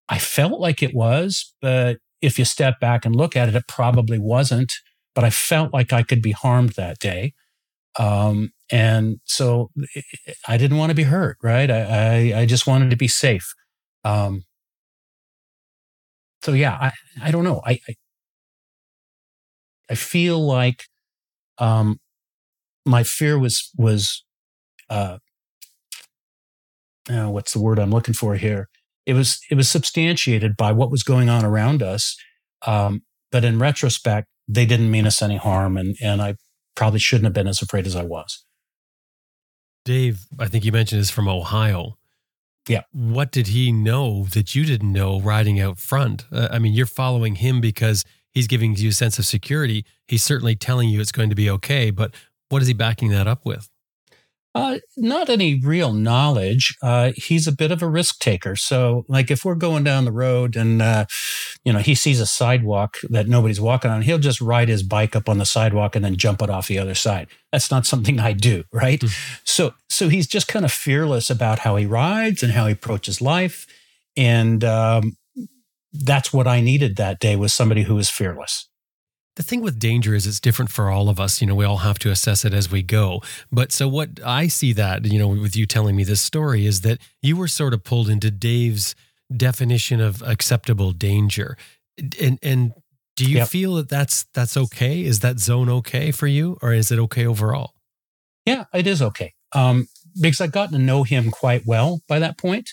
[0.09, 3.68] I felt like it was, but if you step back and look at it, it
[3.68, 4.75] probably wasn't.
[5.14, 7.35] But I felt like I could be harmed that day.
[7.99, 9.70] Um, and so
[10.46, 11.70] I didn't want to be hurt, right?
[11.70, 13.53] I, I, I just wanted to be safe.
[14.05, 14.44] Um,
[16.42, 16.92] so yeah, I,
[17.23, 17.61] I don't know.
[17.64, 17.94] I, I,
[19.90, 20.85] I feel like
[21.59, 21.98] um,
[22.87, 24.24] my fear was was
[24.88, 25.18] uh,
[27.11, 28.68] uh, what's the word I'm looking for here?
[29.07, 32.16] It was it was substantiated by what was going on around us,
[32.66, 36.37] um, but in retrospect, they didn't mean us any harm, and and I
[36.76, 38.44] probably shouldn't have been as afraid as I was.
[39.85, 41.96] Dave, I think you mentioned is from Ohio.
[42.68, 42.83] Yeah.
[42.92, 46.26] What did he know that you didn't know riding out front?
[46.31, 49.85] Uh, I mean, you're following him because he's giving you a sense of security.
[50.09, 52.14] He's certainly telling you it's going to be okay, but
[52.49, 53.69] what is he backing that up with?
[54.53, 56.77] Uh, not any real knowledge.
[56.83, 58.57] Uh, he's a bit of a risk taker.
[58.57, 61.07] So, like, if we're going down the road and, uh,
[61.62, 65.14] you know, he sees a sidewalk that nobody's walking on, he'll just ride his bike
[65.14, 67.29] up on the sidewalk and then jump it off the other side.
[67.53, 68.99] That's not something I do, right?
[68.99, 69.35] Mm-hmm.
[69.45, 73.21] So, so he's just kind of fearless about how he rides and how he approaches
[73.21, 73.69] life.
[74.16, 75.16] And um,
[75.92, 78.68] that's what I needed that day was somebody who was fearless.
[79.37, 81.40] The thing with danger is it's different for all of us.
[81.40, 83.22] You know, we all have to assess it as we go.
[83.50, 86.83] But so what I see that, you know, with you telling me this story is
[86.83, 88.94] that you were sort of pulled into Dave's
[89.35, 91.57] definition of acceptable danger.
[92.20, 92.72] And and
[93.16, 93.48] do you yep.
[93.48, 95.05] feel that that's that's okay?
[95.05, 97.74] Is that zone okay for you or is it okay overall?
[98.44, 99.35] Yeah, it is okay.
[99.55, 99.87] Um,
[100.20, 102.70] because I'd gotten to know him quite well by that point.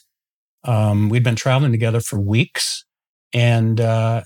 [0.63, 2.83] Um, we'd been traveling together for weeks
[3.37, 4.23] and uh,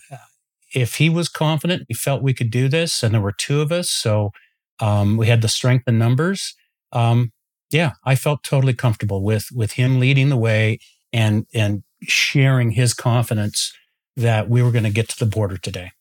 [0.73, 3.69] if he was confident, he felt we could do this, and there were two of
[3.69, 4.31] us, so
[4.79, 6.55] um, we had the strength in numbers.
[6.93, 7.33] Um,
[7.71, 10.79] yeah, I felt totally comfortable with with him leading the way
[11.11, 13.73] and and sharing his confidence
[14.15, 15.91] that we were going to get to the border today.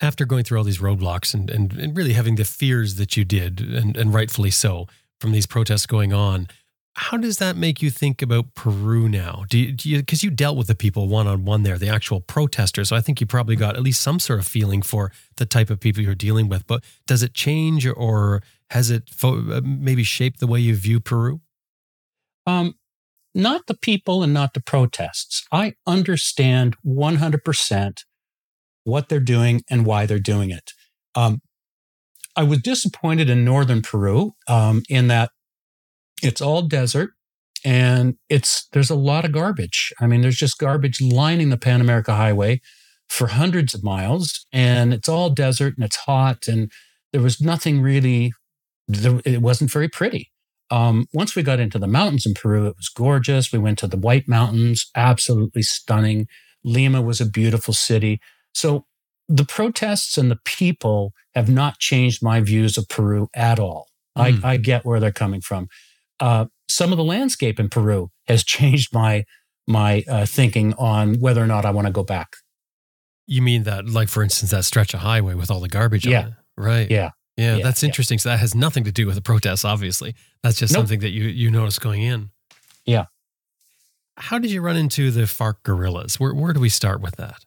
[0.00, 3.24] After going through all these roadblocks and, and, and really having the fears that you
[3.24, 4.86] did, and, and rightfully so,
[5.20, 6.48] from these protests going on,
[6.96, 9.44] how does that make you think about Peru now?
[9.50, 12.22] Do you because you, you, dealt with the people one on one there, the actual
[12.22, 12.88] protesters?
[12.88, 15.68] So I think you probably got at least some sort of feeling for the type
[15.68, 16.66] of people you're dealing with.
[16.66, 20.98] But does it change, or has it fo- uh, maybe shaped the way you view
[20.98, 21.42] Peru?
[22.46, 22.74] Um,
[23.34, 25.44] not the people and not the protests.
[25.52, 28.04] I understand 100%
[28.84, 30.72] what they're doing and why they're doing it.
[31.14, 31.42] Um,
[32.34, 35.30] I was disappointed in northern Peru um, in that
[36.22, 37.10] it's all desert
[37.64, 39.92] and it's there's a lot of garbage.
[40.00, 42.60] I mean, there's just garbage lining the Pan America Highway
[43.08, 46.70] for hundreds of miles, and it's all desert and it's hot, and
[47.12, 48.32] there was nothing really.
[48.88, 50.30] It wasn't very pretty.
[50.70, 53.52] Um, once we got into the mountains in Peru, it was gorgeous.
[53.52, 56.26] We went to the White Mountains, absolutely stunning.
[56.62, 58.20] Lima was a beautiful city.
[58.52, 58.86] So
[59.28, 63.88] the protests and the people have not changed my views of Peru at all.
[64.16, 64.44] Mm.
[64.44, 65.68] I, I, get where they're coming from.
[66.20, 69.24] Uh, some of the landscape in Peru has changed my
[69.66, 72.36] my uh, thinking on whether or not I want to go back.
[73.26, 76.20] You mean that, like for instance, that stretch of highway with all the garbage yeah.
[76.20, 76.90] on it, right?
[76.90, 77.10] Yeah.
[77.36, 78.16] Yeah, yeah that's interesting.
[78.18, 78.22] Yeah.
[78.22, 80.14] So that has nothing to do with the protests, obviously.
[80.42, 80.82] That's just nope.
[80.82, 82.30] something that you you notice going in.
[82.84, 83.06] Yeah.
[84.16, 86.18] How did you run into the FARC guerrillas?
[86.18, 87.44] Where where do we start with that?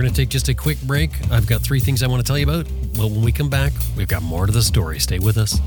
[0.00, 1.10] Going to take just a quick break.
[1.30, 2.66] I've got three things I want to tell you about.
[2.96, 4.98] But when we come back, we've got more to the story.
[4.98, 5.60] Stay with us.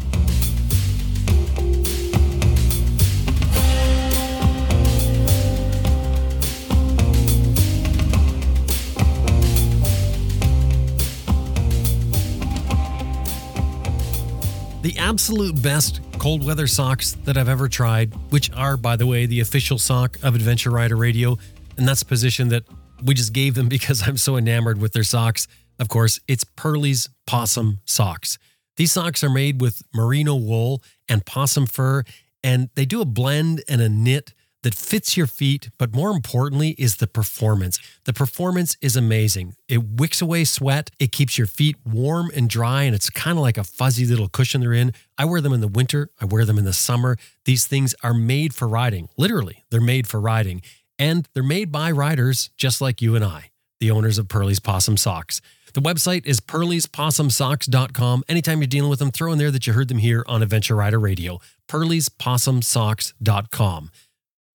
[14.82, 19.28] The absolute best cold weather socks that I've ever tried, which are, by the way,
[19.28, 21.38] the official sock of Adventure Rider Radio.
[21.78, 22.64] And that's a position that
[23.04, 25.48] we just gave them because I'm so enamored with their socks.
[25.80, 28.38] Of course, it's Pearlie's Possum Socks.
[28.78, 32.04] These socks are made with merino wool and possum fur,
[32.44, 36.70] and they do a blend and a knit that fits your feet, but more importantly
[36.78, 37.80] is the performance.
[38.06, 39.56] The performance is amazing.
[39.68, 43.42] It wicks away sweat, it keeps your feet warm and dry, and it's kind of
[43.42, 44.94] like a fuzzy little cushion they're in.
[45.18, 47.18] I wear them in the winter, I wear them in the summer.
[47.46, 49.10] These things are made for riding.
[49.18, 50.62] Literally, they're made for riding.
[51.00, 54.98] And they're made by riders just like you and I, the owners of Pearlie's Possum
[54.98, 55.42] Socks.
[55.74, 58.24] The website is pearliespossumsocks.com.
[58.30, 60.76] Anytime you're dealing with them, throw in there that you heard them here on Adventure
[60.76, 61.40] Rider Radio.
[61.68, 63.92] pearliespossumsocks.com.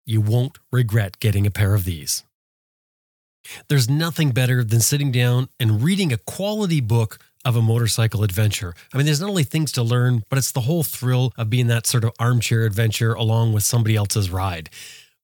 [0.07, 2.23] You won't regret getting a pair of these.
[3.69, 8.75] There's nothing better than sitting down and reading a quality book of a motorcycle adventure.
[8.93, 11.69] I mean, there's not only things to learn, but it's the whole thrill of being
[11.69, 14.71] that sort of armchair adventure along with somebody else's ride.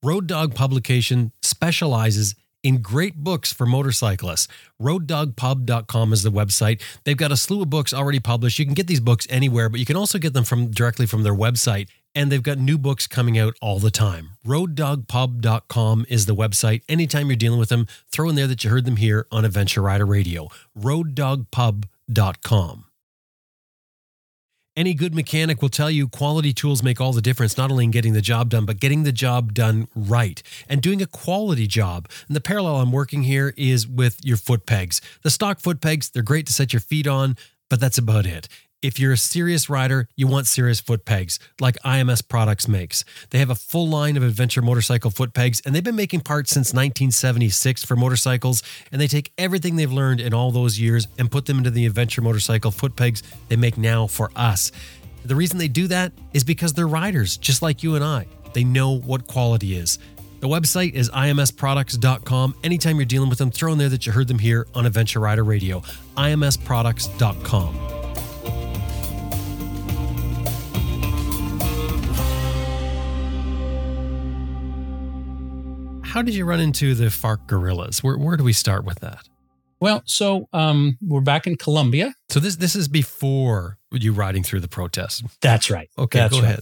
[0.04, 4.48] Road Dog Publication specializes in great books for motorcyclists.
[4.78, 6.82] RoadDogPub.com is the website.
[7.04, 8.58] They've got a slew of books already published.
[8.58, 11.22] You can get these books anywhere, but you can also get them from directly from
[11.22, 11.88] their website.
[12.14, 14.32] And they've got new books coming out all the time.
[14.46, 16.82] RoadDogPub.com is the website.
[16.86, 19.80] Anytime you're dealing with them, throw in there that you heard them here on Adventure
[19.80, 20.48] Rider Radio.
[20.78, 22.83] RoadDogPub.com.
[24.76, 27.92] Any good mechanic will tell you quality tools make all the difference, not only in
[27.92, 32.08] getting the job done, but getting the job done right and doing a quality job.
[32.26, 35.00] And the parallel I'm working here is with your foot pegs.
[35.22, 37.36] The stock foot pegs, they're great to set your feet on,
[37.70, 38.48] but that's about it.
[38.84, 43.02] If you're a serious rider, you want serious foot pegs like IMS Products makes.
[43.30, 46.50] They have a full line of adventure motorcycle foot pegs, and they've been making parts
[46.50, 48.62] since 1976 for motorcycles.
[48.92, 51.86] And they take everything they've learned in all those years and put them into the
[51.86, 54.70] adventure motorcycle foot pegs they make now for us.
[55.24, 58.26] The reason they do that is because they're riders, just like you and I.
[58.52, 59.98] They know what quality is.
[60.40, 62.56] The website is imsproducts.com.
[62.62, 65.20] Anytime you're dealing with them, throw in there that you heard them here on Adventure
[65.20, 65.80] Rider Radio.
[66.18, 67.93] imsproducts.com.
[76.14, 78.04] how did you run into the FARC guerrillas?
[78.04, 79.28] Where, where do we start with that?
[79.80, 82.14] Well, so um, we're back in Colombia.
[82.28, 85.24] So this this is before you riding through the protests.
[85.42, 85.90] That's right.
[85.98, 86.44] Okay, That's go right.
[86.44, 86.60] ahead.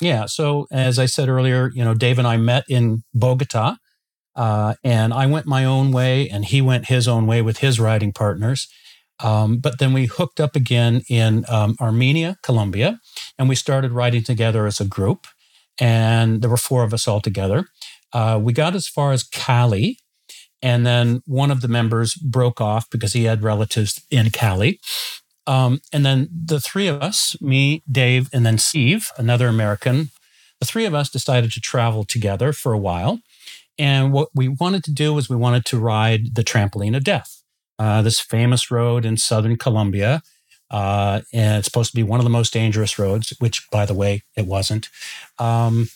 [0.00, 0.24] Yeah.
[0.24, 3.76] So as I said earlier, you know, Dave and I met in Bogota,
[4.34, 7.78] uh, and I went my own way, and he went his own way with his
[7.78, 8.68] riding partners.
[9.20, 13.00] Um, but then we hooked up again in um, Armenia, Colombia,
[13.38, 15.26] and we started riding together as a group.
[15.78, 17.66] And there were four of us all together.
[18.14, 19.98] Uh, we got as far as Cali,
[20.62, 24.80] and then one of the members broke off because he had relatives in Cali.
[25.46, 30.10] Um, and then the three of us, me, Dave, and then Steve, another American,
[30.60, 33.20] the three of us decided to travel together for a while.
[33.78, 37.42] And what we wanted to do was we wanted to ride the Trampoline of Death,
[37.78, 40.22] uh, this famous road in southern Colombia.
[40.70, 43.94] Uh, and it's supposed to be one of the most dangerous roads, which, by the
[43.94, 44.88] way, it wasn't.
[45.38, 45.88] Um,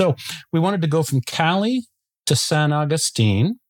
[0.00, 0.16] so
[0.50, 1.82] we wanted to go from Cali
[2.24, 3.60] to San Agustin,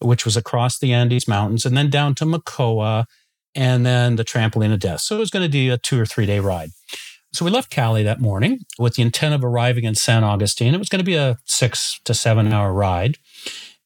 [0.00, 3.04] which was across the Andes Mountains, and then down to Mocoa,
[3.54, 5.02] and then the trampoline of death.
[5.02, 6.70] So it was going to be a two or three day ride.
[7.32, 10.74] So we left Cali that morning with the intent of arriving in San Agustin.
[10.74, 13.18] It was going to be a six to seven hour ride.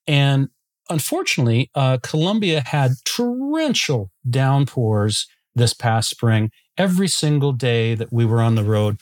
[0.06, 0.48] And
[0.88, 6.50] unfortunately, uh, Colombia had torrential downpours this past spring.
[6.78, 8.96] Every single day that we were on the road,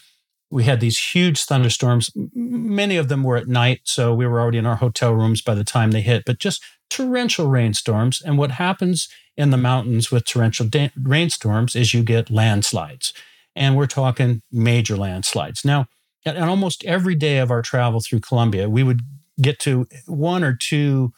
[0.50, 2.10] we had these huge thunderstorms.
[2.34, 5.54] Many of them were at night, so we were already in our hotel rooms by
[5.54, 8.22] the time they hit, but just torrential rainstorms.
[8.22, 13.12] And what happens in the mountains with torrential da- rainstorms is you get landslides.
[13.54, 15.64] And we're talking major landslides.
[15.64, 15.86] Now,
[16.24, 19.00] and almost every day of our travel through Colombia, we would
[19.40, 21.12] get to one or two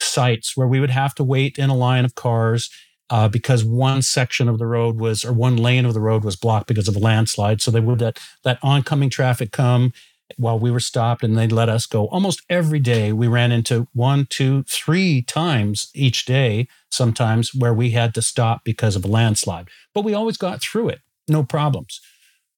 [0.00, 2.70] sites where we would have to wait in a line of cars
[3.10, 6.36] uh, because one section of the road was, or one lane of the road was
[6.36, 7.60] blocked because of a landslide.
[7.60, 9.92] So they would let that oncoming traffic come
[10.36, 12.06] while we were stopped and they'd let us go.
[12.06, 17.90] Almost every day we ran into one, two, three times each day, sometimes where we
[17.90, 19.68] had to stop because of a landslide.
[19.92, 22.00] But we always got through it, no problems.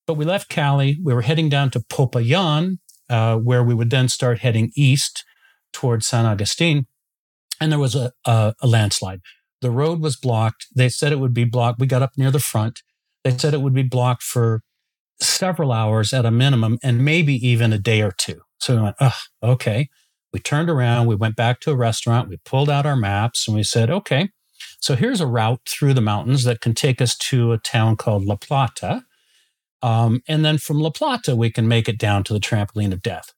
[0.07, 0.99] But we left Cali.
[1.03, 2.79] We were heading down to Popayan,
[3.09, 5.25] uh, where we would then start heading east
[5.73, 6.87] towards San Agustin.
[7.59, 9.21] And there was a, a, a landslide.
[9.63, 10.67] The road was blocked.
[10.75, 11.81] They said it would be blocked.
[11.81, 12.83] We got up near the front.
[13.25, 14.63] They said it would be blocked for
[15.21, 18.41] several hours at a minimum and maybe even a day or two.
[18.59, 19.89] So we went, oh, okay.
[20.33, 21.07] We turned around.
[21.07, 22.29] We went back to a restaurant.
[22.29, 24.31] We pulled out our maps and we said, okay,
[24.81, 28.25] so here's a route through the mountains that can take us to a town called
[28.25, 29.05] La Plata.
[29.81, 33.03] Um, and then from La Plata, we can make it down to the trampoline of
[33.03, 33.33] death.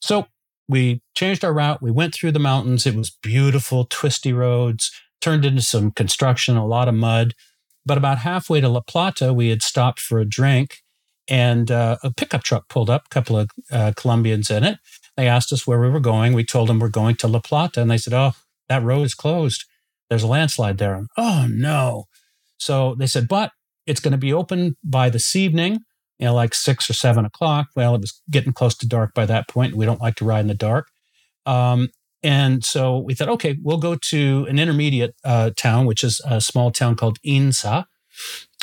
[0.00, 0.26] So
[0.68, 1.82] we changed our route.
[1.82, 2.86] We went through the mountains.
[2.86, 4.92] It was beautiful, twisty roads
[5.26, 7.34] turned into some construction, a lot of mud.
[7.84, 10.82] But about halfway to La Plata, we had stopped for a drink
[11.26, 14.78] and uh, a pickup truck pulled up, a couple of uh, Colombians in it.
[15.16, 16.32] They asked us where we were going.
[16.32, 17.82] We told them we're going to La Plata.
[17.82, 18.32] And they said, Oh,
[18.68, 19.64] that road is closed.
[20.08, 20.94] There's a landslide there.
[20.94, 22.04] And, oh, no.
[22.58, 23.50] So they said, But
[23.84, 25.80] it's going to be open by this evening,
[26.20, 27.66] you know, like six or seven o'clock.
[27.74, 29.74] Well, it was getting close to dark by that point.
[29.74, 30.86] We don't like to ride in the dark.
[31.46, 31.88] Um,
[32.26, 36.40] and so we thought, okay, we'll go to an intermediate uh, town, which is a
[36.40, 37.84] small town called Inzá,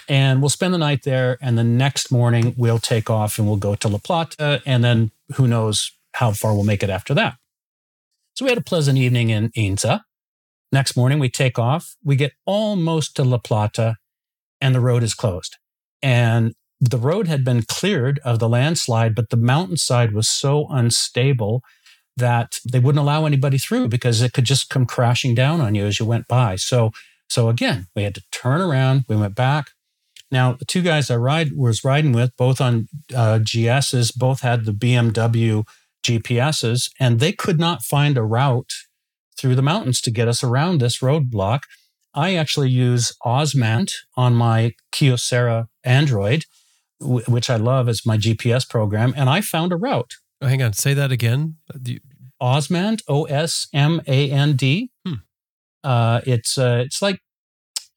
[0.09, 1.38] and we'll spend the night there.
[1.41, 4.61] And the next morning, we'll take off and we'll go to La Plata.
[4.66, 7.38] And then who knows how far we'll make it after that.
[8.36, 10.01] So we had a pleasant evening in Inzá.
[10.74, 11.95] Next morning, we take off.
[12.03, 13.95] We get almost to La Plata,
[14.59, 15.55] and the road is closed.
[16.01, 21.64] And the road had been cleared of the landslide, but the mountainside was so unstable
[22.18, 25.86] that they wouldn't allow anybody through because it could just come crashing down on you
[25.86, 26.55] as you went by.
[26.55, 26.91] So,
[27.28, 29.05] so again, we had to turn around.
[29.07, 29.72] We went back.
[30.32, 34.66] Now, the two guys I ride was riding with, both on uh, GSs, both had
[34.66, 35.64] the BMW
[36.03, 38.74] GPSs, and they could not find a route
[39.38, 41.61] through the mountains to get us around this roadblock.
[42.14, 46.45] I actually use Osmand on my Kyocera Android,
[46.99, 50.16] w- which I love as my GPS program, and I found a route.
[50.44, 51.56] Oh, hang on, say that again.
[52.41, 54.91] Osmand, O S M A N D.
[55.06, 55.14] Hmm.
[55.86, 57.22] Uh, it's uh, it's like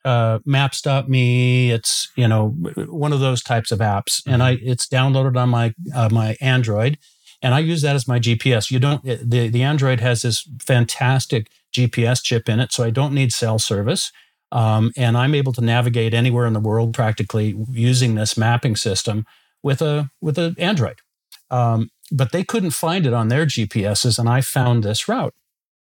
[0.05, 1.73] uh, Maps.me.
[1.73, 4.35] It's you know one of those types of apps, mm-hmm.
[4.35, 6.99] and I it's downloaded on my uh, my Android,
[7.43, 8.71] and I use that as my GPS.
[8.71, 13.13] You don't the the Android has this fantastic GPS chip in it, so I don't
[13.13, 14.13] need cell service.
[14.53, 19.27] Um, and I'm able to navigate anywhere in the world practically using this mapping system
[19.65, 21.01] with a with an Android.
[21.51, 25.35] Um, but they couldn't find it on their GPSs, and I found this route.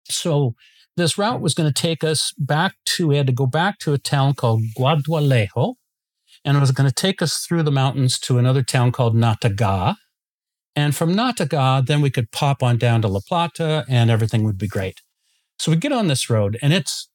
[0.05, 0.55] So
[0.97, 3.93] this route was going to take us back to, we had to go back to
[3.93, 5.75] a town called Guadualejo,
[6.43, 9.95] and it was going to take us through the mountains to another town called Nataga.
[10.75, 14.57] And from Nataga, then we could pop on down to La Plata and everything would
[14.57, 15.01] be great.
[15.59, 17.09] So we get on this road and it's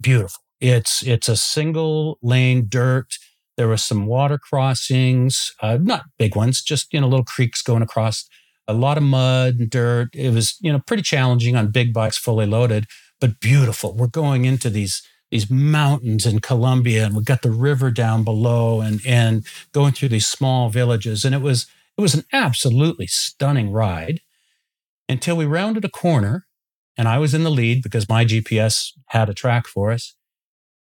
[0.00, 0.42] beautiful.
[0.60, 3.14] It's, it's a single lane dirt.
[3.56, 7.82] There was some water crossings, uh, not big ones, just, you know, little creeks going
[7.82, 8.28] across
[8.68, 10.08] a lot of mud and dirt.
[10.14, 12.86] It was, you know, pretty challenging on big bikes fully loaded,
[13.20, 13.94] but beautiful.
[13.96, 18.80] We're going into these these mountains in Colombia and we got the river down below
[18.80, 21.66] and and going through these small villages and it was
[21.98, 24.20] it was an absolutely stunning ride
[25.08, 26.46] until we rounded a corner
[26.96, 30.15] and I was in the lead because my GPS had a track for us.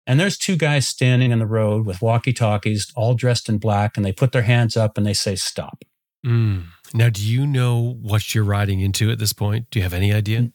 [0.07, 3.97] And there's two guys standing in the road with walkie talkies, all dressed in black,
[3.97, 5.83] and they put their hands up and they say, Stop.
[6.25, 6.65] Mm.
[6.93, 9.67] Now, do you know what you're riding into at this point?
[9.71, 10.51] Do you have any idea?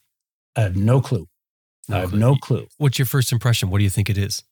[0.57, 1.29] I have no clue.
[1.89, 2.19] No I have clue.
[2.19, 2.67] no clue.
[2.77, 3.71] What's your first impression?
[3.71, 4.43] What do you think it is?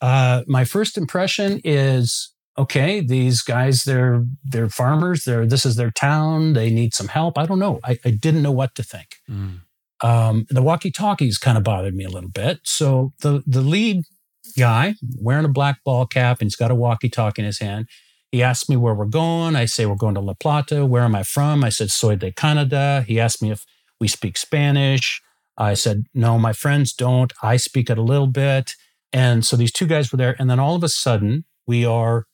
[0.00, 3.00] Uh, my first impression is okay.
[3.00, 5.24] These guys, they're they're farmers.
[5.24, 6.54] They're this is their town.
[6.54, 7.38] They need some help.
[7.38, 7.80] I don't know.
[7.84, 9.16] I, I didn't know what to think.
[9.30, 9.60] Mm.
[10.02, 12.60] Um, the walkie-talkies kind of bothered me a little bit.
[12.64, 14.04] So the the lead
[14.50, 17.88] guy wearing a black ball cap and he's got a walkie-talkie in his hand.
[18.32, 19.56] He asked me where we're going.
[19.56, 20.86] I say we're going to La Plata.
[20.86, 21.64] Where am I from?
[21.64, 23.04] I said soy de Canada.
[23.06, 23.64] He asked me if
[24.00, 25.20] we speak Spanish.
[25.58, 27.32] I said, no, my friends don't.
[27.42, 28.74] I speak it a little bit.
[29.12, 30.36] And so these two guys were there.
[30.38, 32.26] And then all of a sudden, we are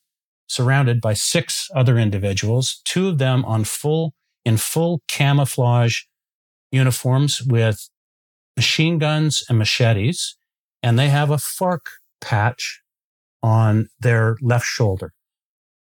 [0.46, 4.14] surrounded by six other individuals, two of them on full,
[4.44, 6.02] in full camouflage
[6.70, 7.88] uniforms with
[8.54, 10.36] machine guns and machetes.
[10.82, 11.80] And they have a FARC
[12.20, 12.82] patch
[13.42, 15.12] on their left shoulder.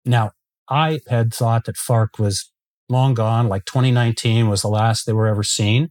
[0.05, 0.32] Now,
[0.69, 2.51] I had thought that FARC was
[2.89, 5.89] long gone, like 2019 was the last they were ever seen.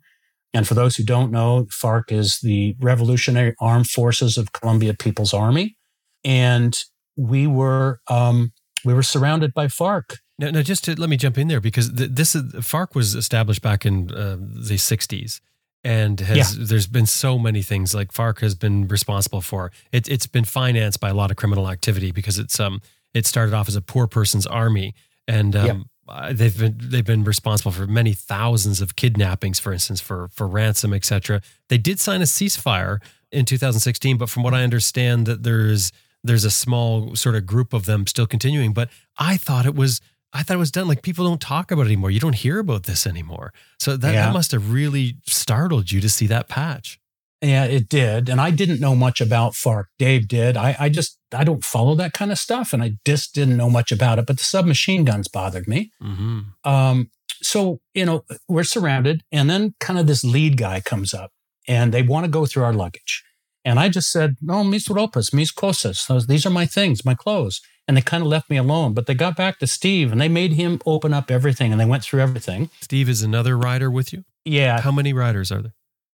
[0.55, 5.35] And for those who don't know, FARC is the Revolutionary Armed Forces of Colombia People's
[5.35, 5.77] Army.
[6.25, 6.77] And
[7.17, 8.53] we were um,
[8.85, 10.17] we were surrounded by FARC.
[10.39, 13.15] Now, now just to let me jump in there because th- this is, FARC was
[13.15, 15.41] established back in uh, the 60s
[15.85, 16.65] and has yeah.
[16.67, 19.71] there's been so many things like FARC has been responsible for.
[19.93, 22.81] It, it's been financed by a lot of criminal activity because it's um
[23.15, 24.95] it started off as a poor person's army
[25.27, 30.01] and um, uh, they've been they've been responsible for many thousands of kidnappings, for instance,
[30.01, 31.43] for for ransom, etc.
[31.69, 32.99] They did sign a ceasefire
[33.31, 35.93] in 2016, but from what I understand, that there's
[36.25, 38.73] there's a small sort of group of them still continuing.
[38.73, 40.01] But I thought it was
[40.33, 40.89] I thought it was done.
[40.89, 42.11] Like people don't talk about it anymore.
[42.11, 43.53] You don't hear about this anymore.
[43.79, 44.27] So that, yeah.
[44.27, 47.01] that must have really startled you to see that patch.
[47.41, 48.29] Yeah, it did.
[48.29, 49.85] And I didn't know much about FARC.
[49.99, 50.57] Dave did.
[50.57, 52.73] I, I just, I don't follow that kind of stuff.
[52.73, 54.27] And I just didn't know much about it.
[54.27, 55.93] But the submachine guns bothered me.
[56.03, 56.41] Mm-hmm.
[56.69, 57.11] Um,
[57.41, 59.23] so, you know, we're surrounded.
[59.31, 61.31] And then kind of this lead guy comes up
[61.69, 63.23] and they want to go through our luggage.
[63.65, 66.27] And I just said, no, mis ropas, mis cosas.
[66.27, 67.61] These are my things, my clothes.
[67.89, 68.93] And they kind of left me alone.
[68.93, 71.87] But they got back to Steve and they made him open up everything and they
[71.87, 72.69] went through everything.
[72.83, 74.25] Steve is another rider with you?
[74.45, 74.83] Yeah.
[74.83, 75.73] How many riders are there?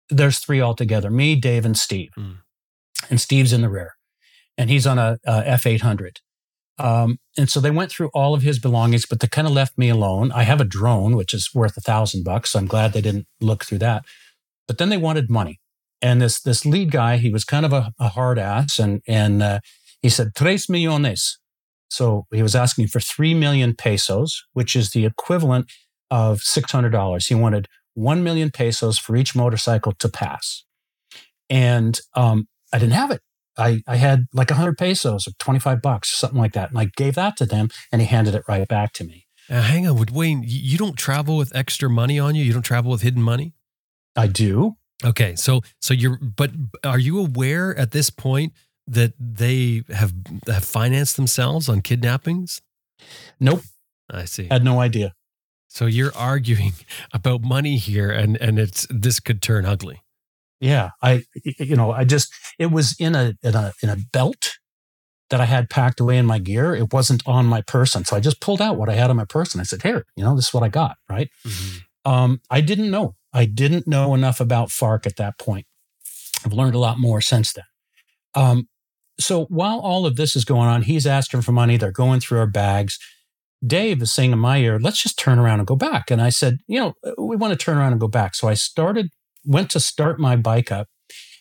[0.08, 2.10] there's three altogether me, Dave, and Steve.
[2.18, 2.38] Mm.
[3.10, 3.94] And Steve's in the rear,
[4.56, 6.20] and he's on a a F 800.
[6.76, 9.78] Um, and so they went through all of his belongings, but they kind of left
[9.78, 10.32] me alone.
[10.32, 12.50] I have a drone, which is worth a thousand bucks.
[12.50, 14.04] So I'm glad they didn't look through that.
[14.66, 15.60] But then they wanted money.
[16.02, 19.40] And this, this lead guy, he was kind of a, a hard ass and, and,
[19.40, 19.60] uh,
[20.02, 21.38] he said, tres millones.
[21.94, 25.70] So he was asking for 3 million pesos, which is the equivalent
[26.10, 27.26] of $600.
[27.26, 30.64] He wanted 1 million pesos for each motorcycle to pass.
[31.48, 33.20] And um, I didn't have it.
[33.56, 36.70] I, I had like 100 pesos or 25 bucks or something like that.
[36.70, 39.26] And I gave that to them and he handed it right back to me.
[39.48, 42.42] Now, hang on, Wayne, you don't travel with extra money on you?
[42.42, 43.54] You don't travel with hidden money?
[44.16, 44.76] I do.
[45.04, 45.36] Okay.
[45.36, 46.50] So, so you're, but
[46.82, 48.52] are you aware at this point
[48.86, 50.12] that they have,
[50.46, 52.62] have financed themselves on kidnappings?
[53.40, 53.62] Nope.
[54.10, 54.48] I see.
[54.50, 55.14] Had no idea.
[55.74, 56.72] So you're arguing
[57.12, 60.02] about money here, and and it's this could turn ugly.
[60.60, 64.58] Yeah, I you know I just it was in a in a in a belt
[65.30, 66.76] that I had packed away in my gear.
[66.76, 69.24] It wasn't on my person, so I just pulled out what I had on my
[69.24, 69.60] person.
[69.60, 71.28] I said, "Here, you know, this is what I got." Right.
[71.44, 72.10] Mm-hmm.
[72.10, 73.16] Um, I didn't know.
[73.32, 75.66] I didn't know enough about FARC at that point.
[76.44, 77.64] I've learned a lot more since then.
[78.36, 78.68] Um,
[79.18, 81.76] so while all of this is going on, he's asking for money.
[81.76, 82.98] They're going through our bags.
[83.64, 86.10] Dave is saying in my ear, let's just turn around and go back.
[86.10, 88.34] And I said, you know, we want to turn around and go back.
[88.34, 89.10] So I started,
[89.44, 90.88] went to start my bike up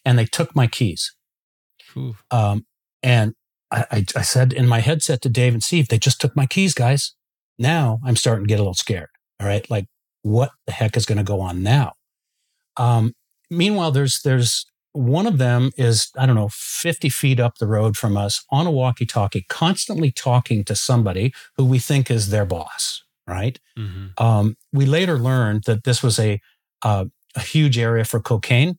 [0.06, 1.14] and they took my keys.
[2.32, 2.66] Um,
[3.02, 3.34] and
[3.72, 6.46] I, I, I said in my headset to Dave and Steve, they just took my
[6.46, 7.14] keys, guys.
[7.60, 9.10] Now I'm starting to get a little scared.
[9.40, 9.70] All right.
[9.70, 9.86] Like,
[10.22, 11.94] what the heck is going to go on now?
[12.78, 13.14] Um,
[13.52, 17.98] meanwhile, there's, there's one of them is, I don't know, 50 feet up the road
[17.98, 22.46] from us on a walkie talkie, constantly talking to somebody who we think is their
[22.46, 23.60] boss, right?
[23.78, 24.24] Mm-hmm.
[24.24, 26.40] Um, we later learned that this was a,
[26.84, 28.78] uh, a huge area for cocaine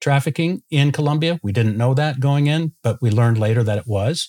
[0.00, 1.40] trafficking in Colombia.
[1.42, 4.28] We didn't know that going in, but we learned later that it was.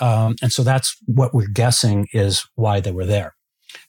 [0.00, 3.34] Um, and so that's what we're guessing is why they were there.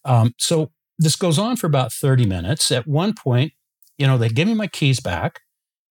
[0.03, 2.72] Um, so this goes on for about 30 minutes.
[2.72, 3.53] At one point,
[3.97, 5.41] you know, they give me my keys back.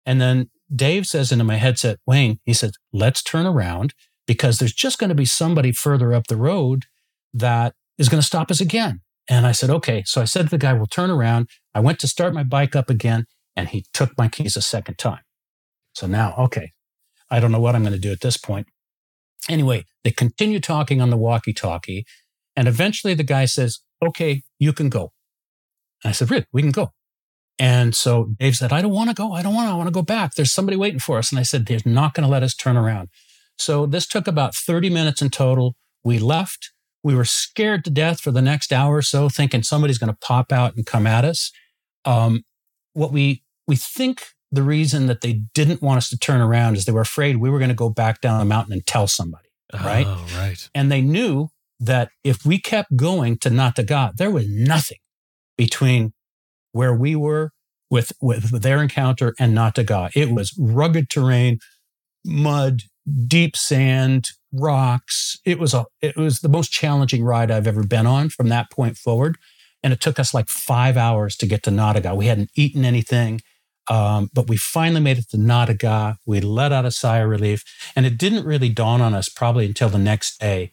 [0.06, 3.94] And then Dave says into my headset, Wayne, he says, let's turn around
[4.26, 6.86] because there's just going to be somebody further up the road
[7.34, 9.02] that is going to stop us again.
[9.30, 10.04] And I said, okay.
[10.06, 11.48] So I said to the guy, we'll turn around.
[11.74, 14.98] I went to start my bike up again and he took my keys a second
[14.98, 15.22] time.
[15.94, 16.72] So now, okay,
[17.30, 18.68] I don't know what I'm going to do at this point.
[19.50, 22.06] Anyway, they continue talking on the walkie talkie.
[22.56, 25.12] And eventually the guy says, okay, you can go.
[26.04, 26.92] And I said, really, we can go.
[27.60, 29.32] And so Dave said, I don't want to go.
[29.32, 29.72] I don't want to.
[29.72, 30.34] I want to go back.
[30.34, 31.32] There's somebody waiting for us.
[31.32, 33.10] And I said, they're not going to let us turn around.
[33.58, 35.76] So this took about 30 minutes in total.
[36.04, 36.72] We left.
[37.04, 40.18] We were scared to death for the next hour or so, thinking somebody's going to
[40.20, 41.52] pop out and come at us.
[42.06, 42.44] Um,
[42.94, 46.86] what we, we think the reason that they didn't want us to turn around is
[46.86, 49.50] they were afraid we were going to go back down the mountain and tell somebody.
[49.74, 50.06] Right.
[50.08, 50.70] Oh, right.
[50.76, 51.50] And they knew
[51.80, 55.00] that if we kept going to Nataga, there was nothing
[55.58, 56.14] between
[56.74, 57.52] where we were
[57.90, 60.10] with, with their encounter and Nataga.
[60.14, 61.60] It was rugged terrain,
[62.26, 62.82] mud,
[63.28, 65.40] deep sand, rocks.
[65.46, 68.72] It was a it was the most challenging ride I've ever been on from that
[68.72, 69.38] point forward.
[69.82, 72.16] And it took us like five hours to get to Nataga.
[72.16, 73.42] We hadn't eaten anything.
[73.90, 76.18] Um, but we finally made it to Nataga.
[76.26, 77.66] We let out a sigh of relief.
[77.96, 80.72] And it didn't really dawn on us probably until the next day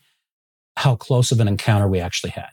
[0.77, 2.51] how close of an encounter we actually had.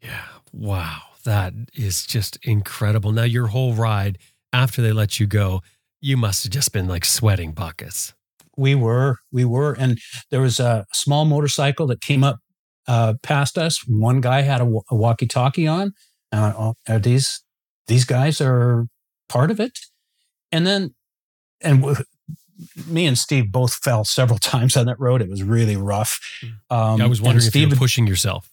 [0.00, 0.24] Yeah.
[0.52, 1.02] Wow.
[1.24, 3.12] That is just incredible.
[3.12, 4.18] Now, your whole ride
[4.52, 5.62] after they let you go,
[6.00, 8.12] you must have just been like sweating buckets.
[8.56, 9.72] We were, we were.
[9.72, 9.98] And
[10.30, 12.38] there was a small motorcycle that came up
[12.86, 13.86] uh, past us.
[13.86, 15.92] One guy had a, a walkie talkie on.
[16.32, 17.42] And oh, are these,
[17.86, 18.86] these guys are
[19.28, 19.78] part of it.
[20.50, 20.94] And then,
[21.60, 22.04] and w-
[22.86, 25.22] me and Steve both fell several times on that road.
[25.22, 26.20] It was really rough.
[26.68, 28.50] Um, I was wondering if you were pushing yourself.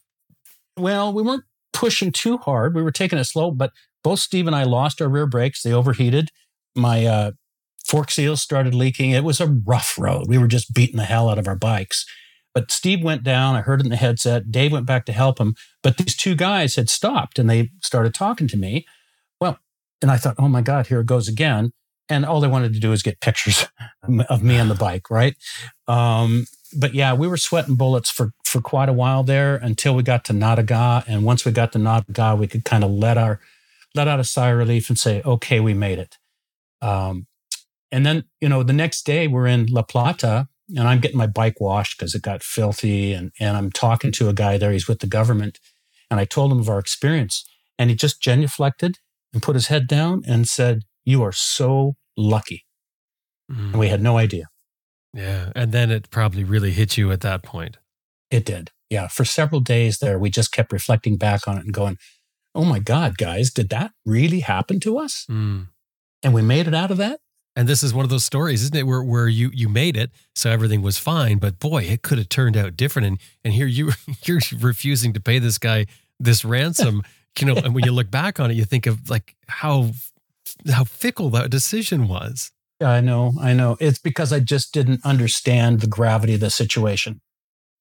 [0.78, 1.44] Well, we weren't
[1.74, 2.76] pushing too hard.
[2.76, 3.72] We were taking it slow, but
[4.04, 5.62] both Steve and I lost our rear brakes.
[5.62, 6.30] They overheated.
[6.76, 7.32] My uh,
[7.86, 9.12] fork seals started leaking.
[9.12, 10.28] It was a rough road.
[10.28, 12.06] We were just beating the hell out of our bikes.
[12.54, 13.56] But Steve went down.
[13.56, 14.52] I heard it in the headset.
[14.52, 15.56] Dave went back to help him.
[15.84, 18.86] But these two guys had stopped and they started talking to me.
[19.40, 19.60] Well,
[20.02, 21.72] and I thought, oh my God, here it goes again.
[22.08, 23.68] And all they wanted to do was get pictures
[24.30, 25.36] of me on the bike, right?
[25.88, 26.46] Um,
[26.78, 30.26] but yeah, we were sweating bullets for for quite a while there until we got
[30.26, 31.04] to Nataga.
[31.08, 33.40] And once we got to Nataga, we could kind of let our
[33.96, 36.18] let out a sigh of relief and say, okay, we made it.
[36.82, 37.28] Um,
[37.92, 41.28] and then, you know, the next day we're in La Plata and I'm getting my
[41.28, 43.14] bike washed because it got filthy.
[43.14, 44.72] And, and I'm talking to a guy there.
[44.72, 45.60] He's with the government.
[46.12, 47.48] And I told him of our experience.
[47.78, 48.96] And he just genuflected
[49.34, 52.66] and put his head down and said, You are so lucky.
[53.52, 53.72] Mm.
[53.72, 54.50] And we had no idea.
[55.14, 55.51] Yeah.
[55.55, 57.78] And then it probably really hit you at that point.
[58.30, 58.72] It did.
[58.89, 59.07] Yeah.
[59.07, 61.97] For several days there, we just kept reflecting back on it and going,
[62.55, 65.26] Oh my God, guys, did that really happen to us?
[65.30, 65.68] Mm.
[66.24, 67.20] And we made it out of that?
[67.55, 68.84] And this is one of those stories, isn't it?
[68.88, 72.30] Where where you you made it, so everything was fine, but boy, it could have
[72.30, 73.07] turned out different.
[73.07, 73.91] And and here you
[74.26, 75.86] you're refusing to pay this guy
[76.20, 77.03] this ransom
[77.39, 79.91] you know, and when you look back on it, you think of like how
[80.72, 82.51] how fickle that decision was.
[82.80, 83.76] Yeah, I know, I know.
[83.80, 87.22] It's because I just didn't understand the gravity of the situation.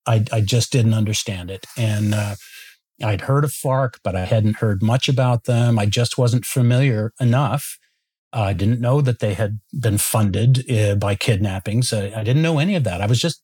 [0.07, 2.35] I I just didn't understand it, and uh,
[3.03, 5.79] I'd heard of FARC, but I hadn't heard much about them.
[5.79, 7.79] I just wasn't familiar enough.
[8.33, 11.93] Uh, I didn't know that they had been funded uh, by kidnappings.
[11.93, 13.01] I, I, didn't know any of that.
[13.01, 13.43] I was just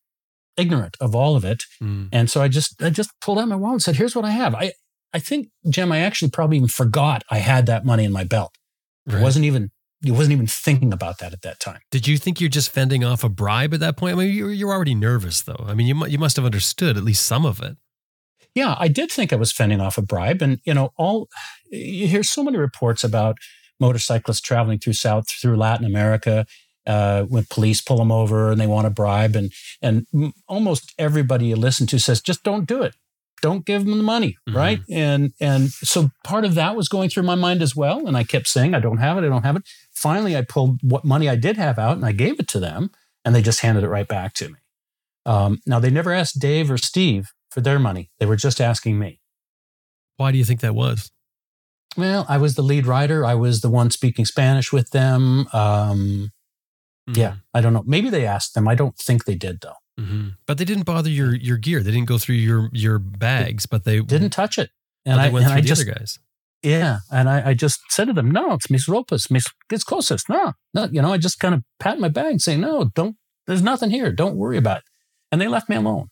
[0.59, 2.09] ignorant of all of it, mm.
[2.13, 4.31] and so I just I just pulled out my wallet and said, "Here's what I
[4.31, 4.73] have." I
[5.13, 8.53] I think, Jim, I actually probably even forgot I had that money in my belt.
[9.07, 9.19] Right.
[9.19, 9.71] I wasn't even
[10.05, 11.81] you wasn't even thinking about that at that time.
[11.91, 14.17] Did you think you're just fending off a bribe at that point?
[14.17, 15.65] I mean, you're, you're already nervous, though.
[15.67, 17.77] I mean, you you must have understood at least some of it.
[18.55, 21.29] Yeah, I did think I was fending off a bribe, and you know, all
[21.71, 23.39] you hear so many reports about
[23.81, 26.47] motorcyclists traveling through South through Latin America
[26.87, 29.53] uh, when police pull them over and they want a bribe, and
[29.83, 30.07] and
[30.49, 32.95] almost everybody you listen to says just don't do it
[33.45, 34.57] don't give them the money mm-hmm.
[34.57, 38.17] right and and so part of that was going through my mind as well and
[38.17, 39.63] i kept saying i don't have it i don't have it
[39.95, 42.91] finally i pulled what money i did have out and i gave it to them
[43.25, 44.57] and they just handed it right back to me
[45.27, 48.99] um, now they never asked dave or steve for their money they were just asking
[48.99, 49.21] me
[50.17, 51.11] why do you think that was
[51.97, 56.31] well i was the lead writer i was the one speaking spanish with them um,
[57.09, 57.19] mm-hmm.
[57.19, 60.29] yeah i don't know maybe they asked them i don't think they did though Mm-hmm.
[60.47, 61.83] But they didn't bother your your gear.
[61.83, 64.71] They didn't go through your your bags, but they didn't touch it.
[65.07, 66.19] And I went through the just, other guys.
[66.65, 70.31] Yeah, and I, I just said to them, "No, it's Miss ropas, Miss it's closest.
[70.31, 73.17] No, no, you know." I just kind of pat my bag, saying, "No, don't.
[73.47, 74.11] There's nothing here.
[74.11, 74.85] Don't worry about it."
[75.31, 76.07] And they left me alone.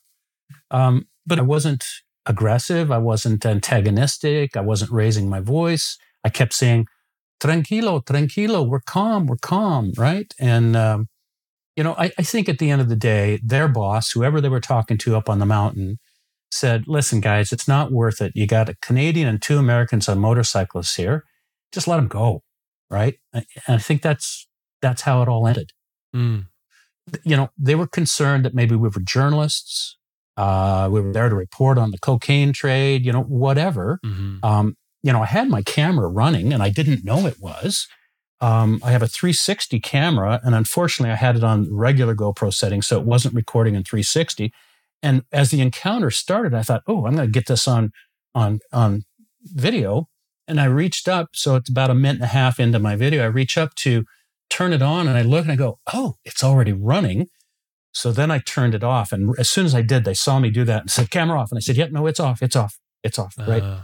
[0.70, 1.84] Um, but I wasn't
[2.26, 2.92] aggressive.
[2.92, 4.55] I wasn't antagonistic.
[4.55, 5.96] I wasn't raising my voice.
[6.22, 6.86] I kept saying,
[7.42, 8.68] "Tranquilo, tranquilo.
[8.68, 9.26] We're calm.
[9.26, 11.07] We're calm." Right, and um,
[11.76, 14.50] you know, I, I think at the end of the day, their boss, whoever they
[14.50, 15.98] were talking to up on the mountain,
[16.53, 18.32] said, listen, guys, it's not worth it.
[18.34, 21.24] You got a Canadian and two Americans on motorcyclists here.
[21.72, 22.42] Just let them go.
[22.90, 23.18] Right.
[23.32, 24.46] And I think that's,
[24.82, 25.72] that's how it all ended.
[26.14, 26.46] Mm.
[27.24, 29.96] You know, they were concerned that maybe we were journalists.
[30.36, 33.98] Uh, we were there to report on the cocaine trade, you know, whatever.
[34.05, 34.44] Mm-hmm.
[34.44, 37.88] Um, you know, I had my camera running and I didn't know it was
[38.42, 42.88] um, I have a 360 camera, and unfortunately, I had it on regular GoPro settings,
[42.88, 44.53] so it wasn't recording in 360.
[45.03, 47.90] And as the encounter started, I thought, "Oh, I'm going to get this on
[48.34, 49.03] on on
[49.42, 50.07] video."
[50.48, 53.22] And I reached up, so it's about a minute and a half into my video.
[53.22, 54.05] I reach up to
[54.50, 57.26] turn it on, and I look and I go, "Oh, it's already running."
[57.94, 60.50] So then I turned it off, and as soon as I did, they saw me
[60.50, 62.42] do that and said, "Camera off." And I said, "Yeah, no, it's off.
[62.42, 62.78] It's off.
[63.03, 63.62] It's off." Right.
[63.62, 63.82] Uh.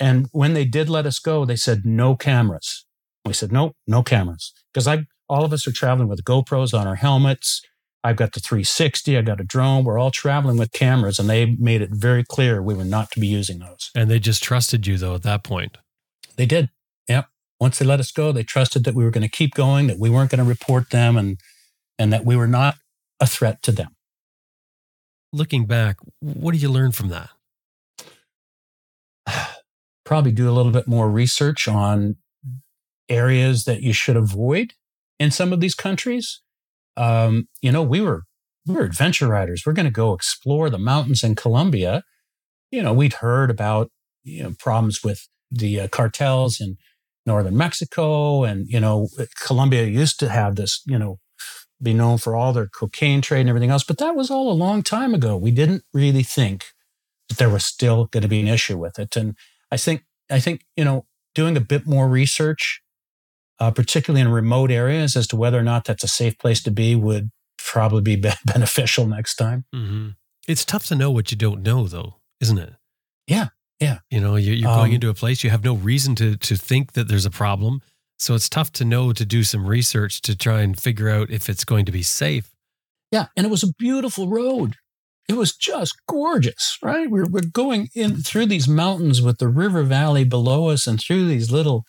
[0.00, 2.84] And when they did let us go, they said, "No cameras."
[3.24, 4.52] We said, nope, no cameras.
[4.72, 7.62] Because I all of us are traveling with GoPros on our helmets.
[8.04, 9.84] I've got the 360, I've got a drone.
[9.84, 13.20] We're all traveling with cameras, and they made it very clear we were not to
[13.20, 13.90] be using those.
[13.94, 15.78] And they just trusted you though at that point.
[16.36, 16.70] They did.
[17.08, 17.28] Yep.
[17.60, 19.98] Once they let us go, they trusted that we were going to keep going, that
[19.98, 21.38] we weren't going to report them, and
[21.98, 22.76] and that we were not
[23.20, 23.94] a threat to them.
[25.32, 27.30] Looking back, what did you learn from that?
[30.04, 32.16] Probably do a little bit more research on
[33.08, 34.74] areas that you should avoid
[35.20, 36.40] in some of these countries.
[36.96, 38.24] Um, you know, we were
[38.66, 39.64] we were adventure riders.
[39.66, 42.04] We're going to go explore the mountains in Colombia.
[42.70, 43.90] You know, we'd heard about
[44.22, 46.76] you know problems with the uh, cartels in
[47.26, 49.08] northern Mexico, and you know,
[49.40, 51.18] Colombia used to have this you know
[51.82, 53.84] be known for all their cocaine trade and everything else.
[53.84, 55.36] But that was all a long time ago.
[55.36, 56.66] We didn't really think
[57.28, 59.16] that there was still going to be an issue with it.
[59.16, 59.34] And
[59.70, 62.80] I think, I think, you know, doing a bit more research,
[63.62, 66.70] uh, particularly in remote areas as to whether or not that's a safe place to
[66.72, 69.64] be would probably be beneficial next time.
[69.72, 70.08] Mm-hmm.
[70.48, 72.74] It's tough to know what you don't know though, isn't it?
[73.28, 73.48] Yeah.
[73.78, 73.98] Yeah.
[74.10, 76.56] You know, you're, you're going Um, into a place, you have no reason to, to
[76.56, 77.82] think that there's a problem.
[78.18, 81.48] So it's tough to know to do some research to try and figure out if
[81.48, 82.50] it's going to be safe.
[83.12, 83.26] Yeah.
[83.36, 84.74] And it was a beautiful road.
[85.28, 87.08] It was just gorgeous, right?
[87.08, 91.28] We're, we're going in through these mountains with the river valley below us and through
[91.28, 91.84] these little,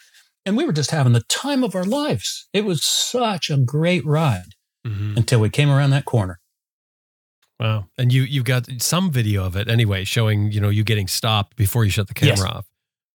[0.46, 2.48] and we were just having the time of our lives.
[2.54, 5.16] It was such a great ride Mm-hmm.
[5.16, 6.42] until we came around that corner.
[7.60, 7.88] Wow.
[7.98, 11.56] And you, you've got some video of it anyway, showing, you know, you getting stopped
[11.56, 12.44] before you shut the camera Yes.
[12.44, 12.66] off.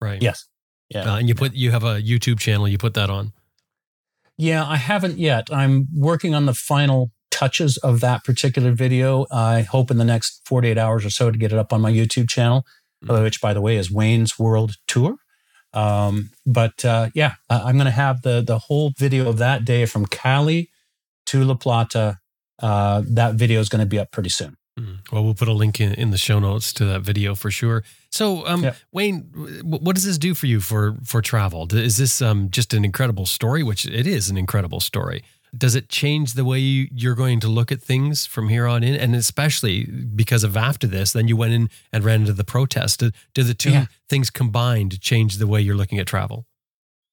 [0.01, 0.23] Right.
[0.23, 0.47] Yes.
[0.89, 1.13] Yeah.
[1.13, 3.33] Uh, and you put, you have a YouTube channel, you put that on.
[4.39, 5.49] Yeah, I haven't yet.
[5.53, 9.27] I'm working on the final touches of that particular video.
[9.31, 11.93] I hope in the next 48 hours or so to get it up on my
[11.93, 12.65] YouTube channel,
[13.05, 13.23] Mhm.
[13.25, 15.17] which, by the way, is Wayne's World Tour.
[15.79, 19.87] Um, but uh, yeah, I'm going to have the the whole video of that day
[19.87, 20.71] from Cali
[21.27, 22.19] to La Plata.
[22.61, 24.57] Uh, that video is going to be up pretty soon.
[24.79, 24.99] Mm.
[25.13, 27.83] Well, we'll put a link in, in the show notes to that video for sure.
[28.11, 28.75] So, um, Yeah.
[28.93, 29.23] Wayne,
[29.65, 31.67] what does this do for you for for travel?
[31.73, 33.63] Is this um, just an incredible story?
[33.63, 35.23] Which it is an incredible story.
[35.57, 38.83] Does it change the way you, you're going to look at things from here on
[38.83, 38.95] in?
[38.95, 43.01] And especially because of after this, then you went in and ran into the protest.
[43.01, 43.87] Did, did the two Yeah.
[44.09, 46.47] things combined change the way you're looking at travel?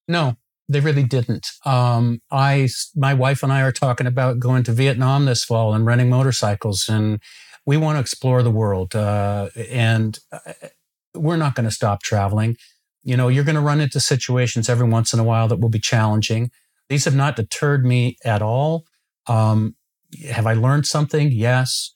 [0.08, 0.36] No,
[0.68, 1.48] they really didn't.
[1.66, 5.86] Um, I, my wife and I are talking about going to Vietnam this fall and
[5.86, 7.20] renting motorcycles, and
[7.66, 8.96] we want to explore the world.
[8.96, 10.40] Uh, and uh,
[11.16, 12.58] we're not going to stop traveling.
[13.04, 15.70] You know, you're going to run into situations every once in a while that will
[15.70, 16.52] be challenging.
[16.90, 18.86] These have not deterred me at all.
[19.28, 19.76] Um,
[20.30, 21.32] have I learned something?
[21.32, 21.96] Yes.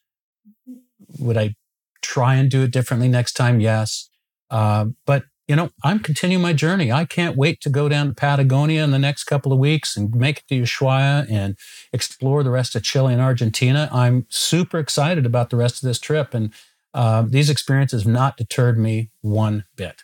[1.20, 1.56] Would I
[2.02, 3.60] try and do it differently next time?
[3.60, 4.10] Yes.
[4.50, 6.92] Uh, but you know, I'm continuing my journey.
[6.92, 10.14] I can't wait to go down to Patagonia in the next couple of weeks and
[10.14, 11.58] make it to Ushuaia and
[11.92, 13.90] explore the rest of Chile and Argentina.
[13.92, 16.54] I'm super excited about the rest of this trip, and
[16.94, 20.04] uh, these experiences have not deterred me one bit.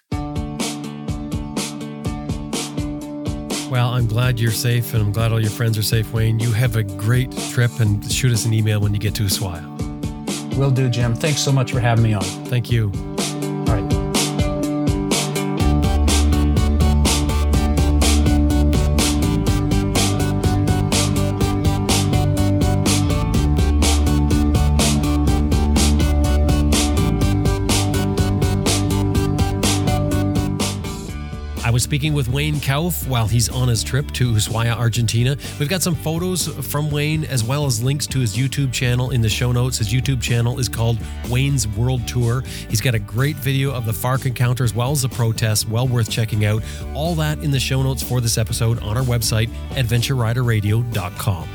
[3.70, 6.39] Well, I'm glad you're safe and I'm glad all your friends are safe, Wayne.
[6.39, 9.66] You have a great trip and shoot us an email when you get to Ushuaia.
[10.55, 11.16] Will do, Jim.
[11.16, 12.24] Thanks so much for having me on.
[12.45, 12.91] Thank you.
[12.95, 14.05] All right.
[31.76, 35.36] Was speaking with Wayne Kouf while he's on his trip to Ushuaia, Argentina.
[35.60, 39.20] We've got some photos from Wayne as well as links to his YouTube channel in
[39.20, 39.80] the show notes.
[39.80, 40.98] His YouTube channel is called
[41.30, 42.46] Wayne's World Tour.
[42.70, 45.86] He's got a great video of the FARC encounter as well as the protests, well
[45.86, 46.64] worth checking out.
[46.94, 51.55] All that in the show notes for this episode on our website, adventureriderradio.com.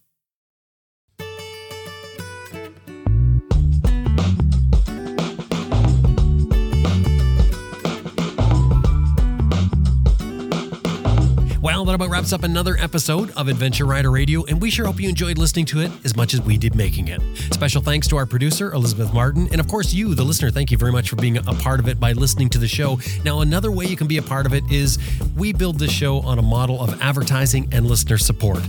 [12.21, 15.65] Wraps up another episode of Adventure Rider Radio, and we sure hope you enjoyed listening
[15.65, 17.19] to it as much as we did making it.
[17.51, 20.51] Special thanks to our producer, Elizabeth Martin, and of course, you, the listener.
[20.51, 22.99] Thank you very much for being a part of it by listening to the show.
[23.25, 24.99] Now, another way you can be a part of it is
[25.35, 28.59] we build this show on a model of advertising and listener support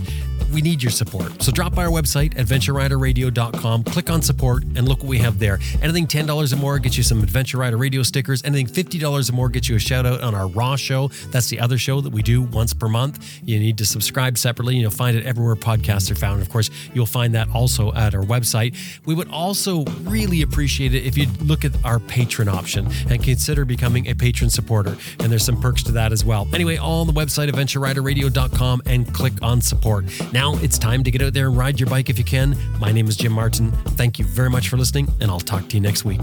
[0.53, 1.41] we need your support.
[1.41, 5.59] So drop by our website, adventureriderradio.com, click on support, and look what we have there.
[5.81, 8.43] Anything $10 or more gets you some Adventure Rider radio stickers.
[8.43, 11.07] Anything $50 or more gets you a shout out on our Raw show.
[11.31, 13.41] That's the other show that we do once per month.
[13.45, 14.75] You need to subscribe separately.
[14.77, 16.41] You'll find it everywhere podcasts are found.
[16.41, 18.75] Of course, you'll find that also at our website.
[19.05, 23.65] We would also really appreciate it if you'd look at our Patreon option and consider
[23.65, 24.97] becoming a Patreon supporter.
[25.19, 26.47] And there's some perks to that as well.
[26.53, 30.05] Anyway, all on the website, adventureriderradio.com, and click on support.
[30.31, 32.57] Now it's time to get out there and ride your bike if you can.
[32.79, 33.71] My name is Jim Martin.
[33.71, 36.21] Thank you very much for listening, and I'll talk to you next week.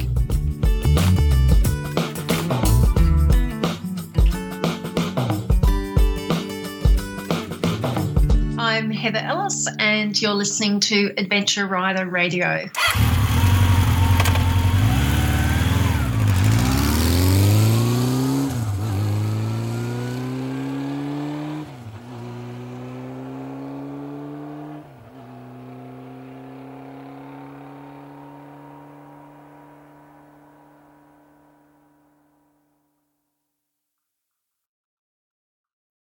[8.81, 12.71] I'm Heather Ellis, and you're listening to Adventure Rider Radio.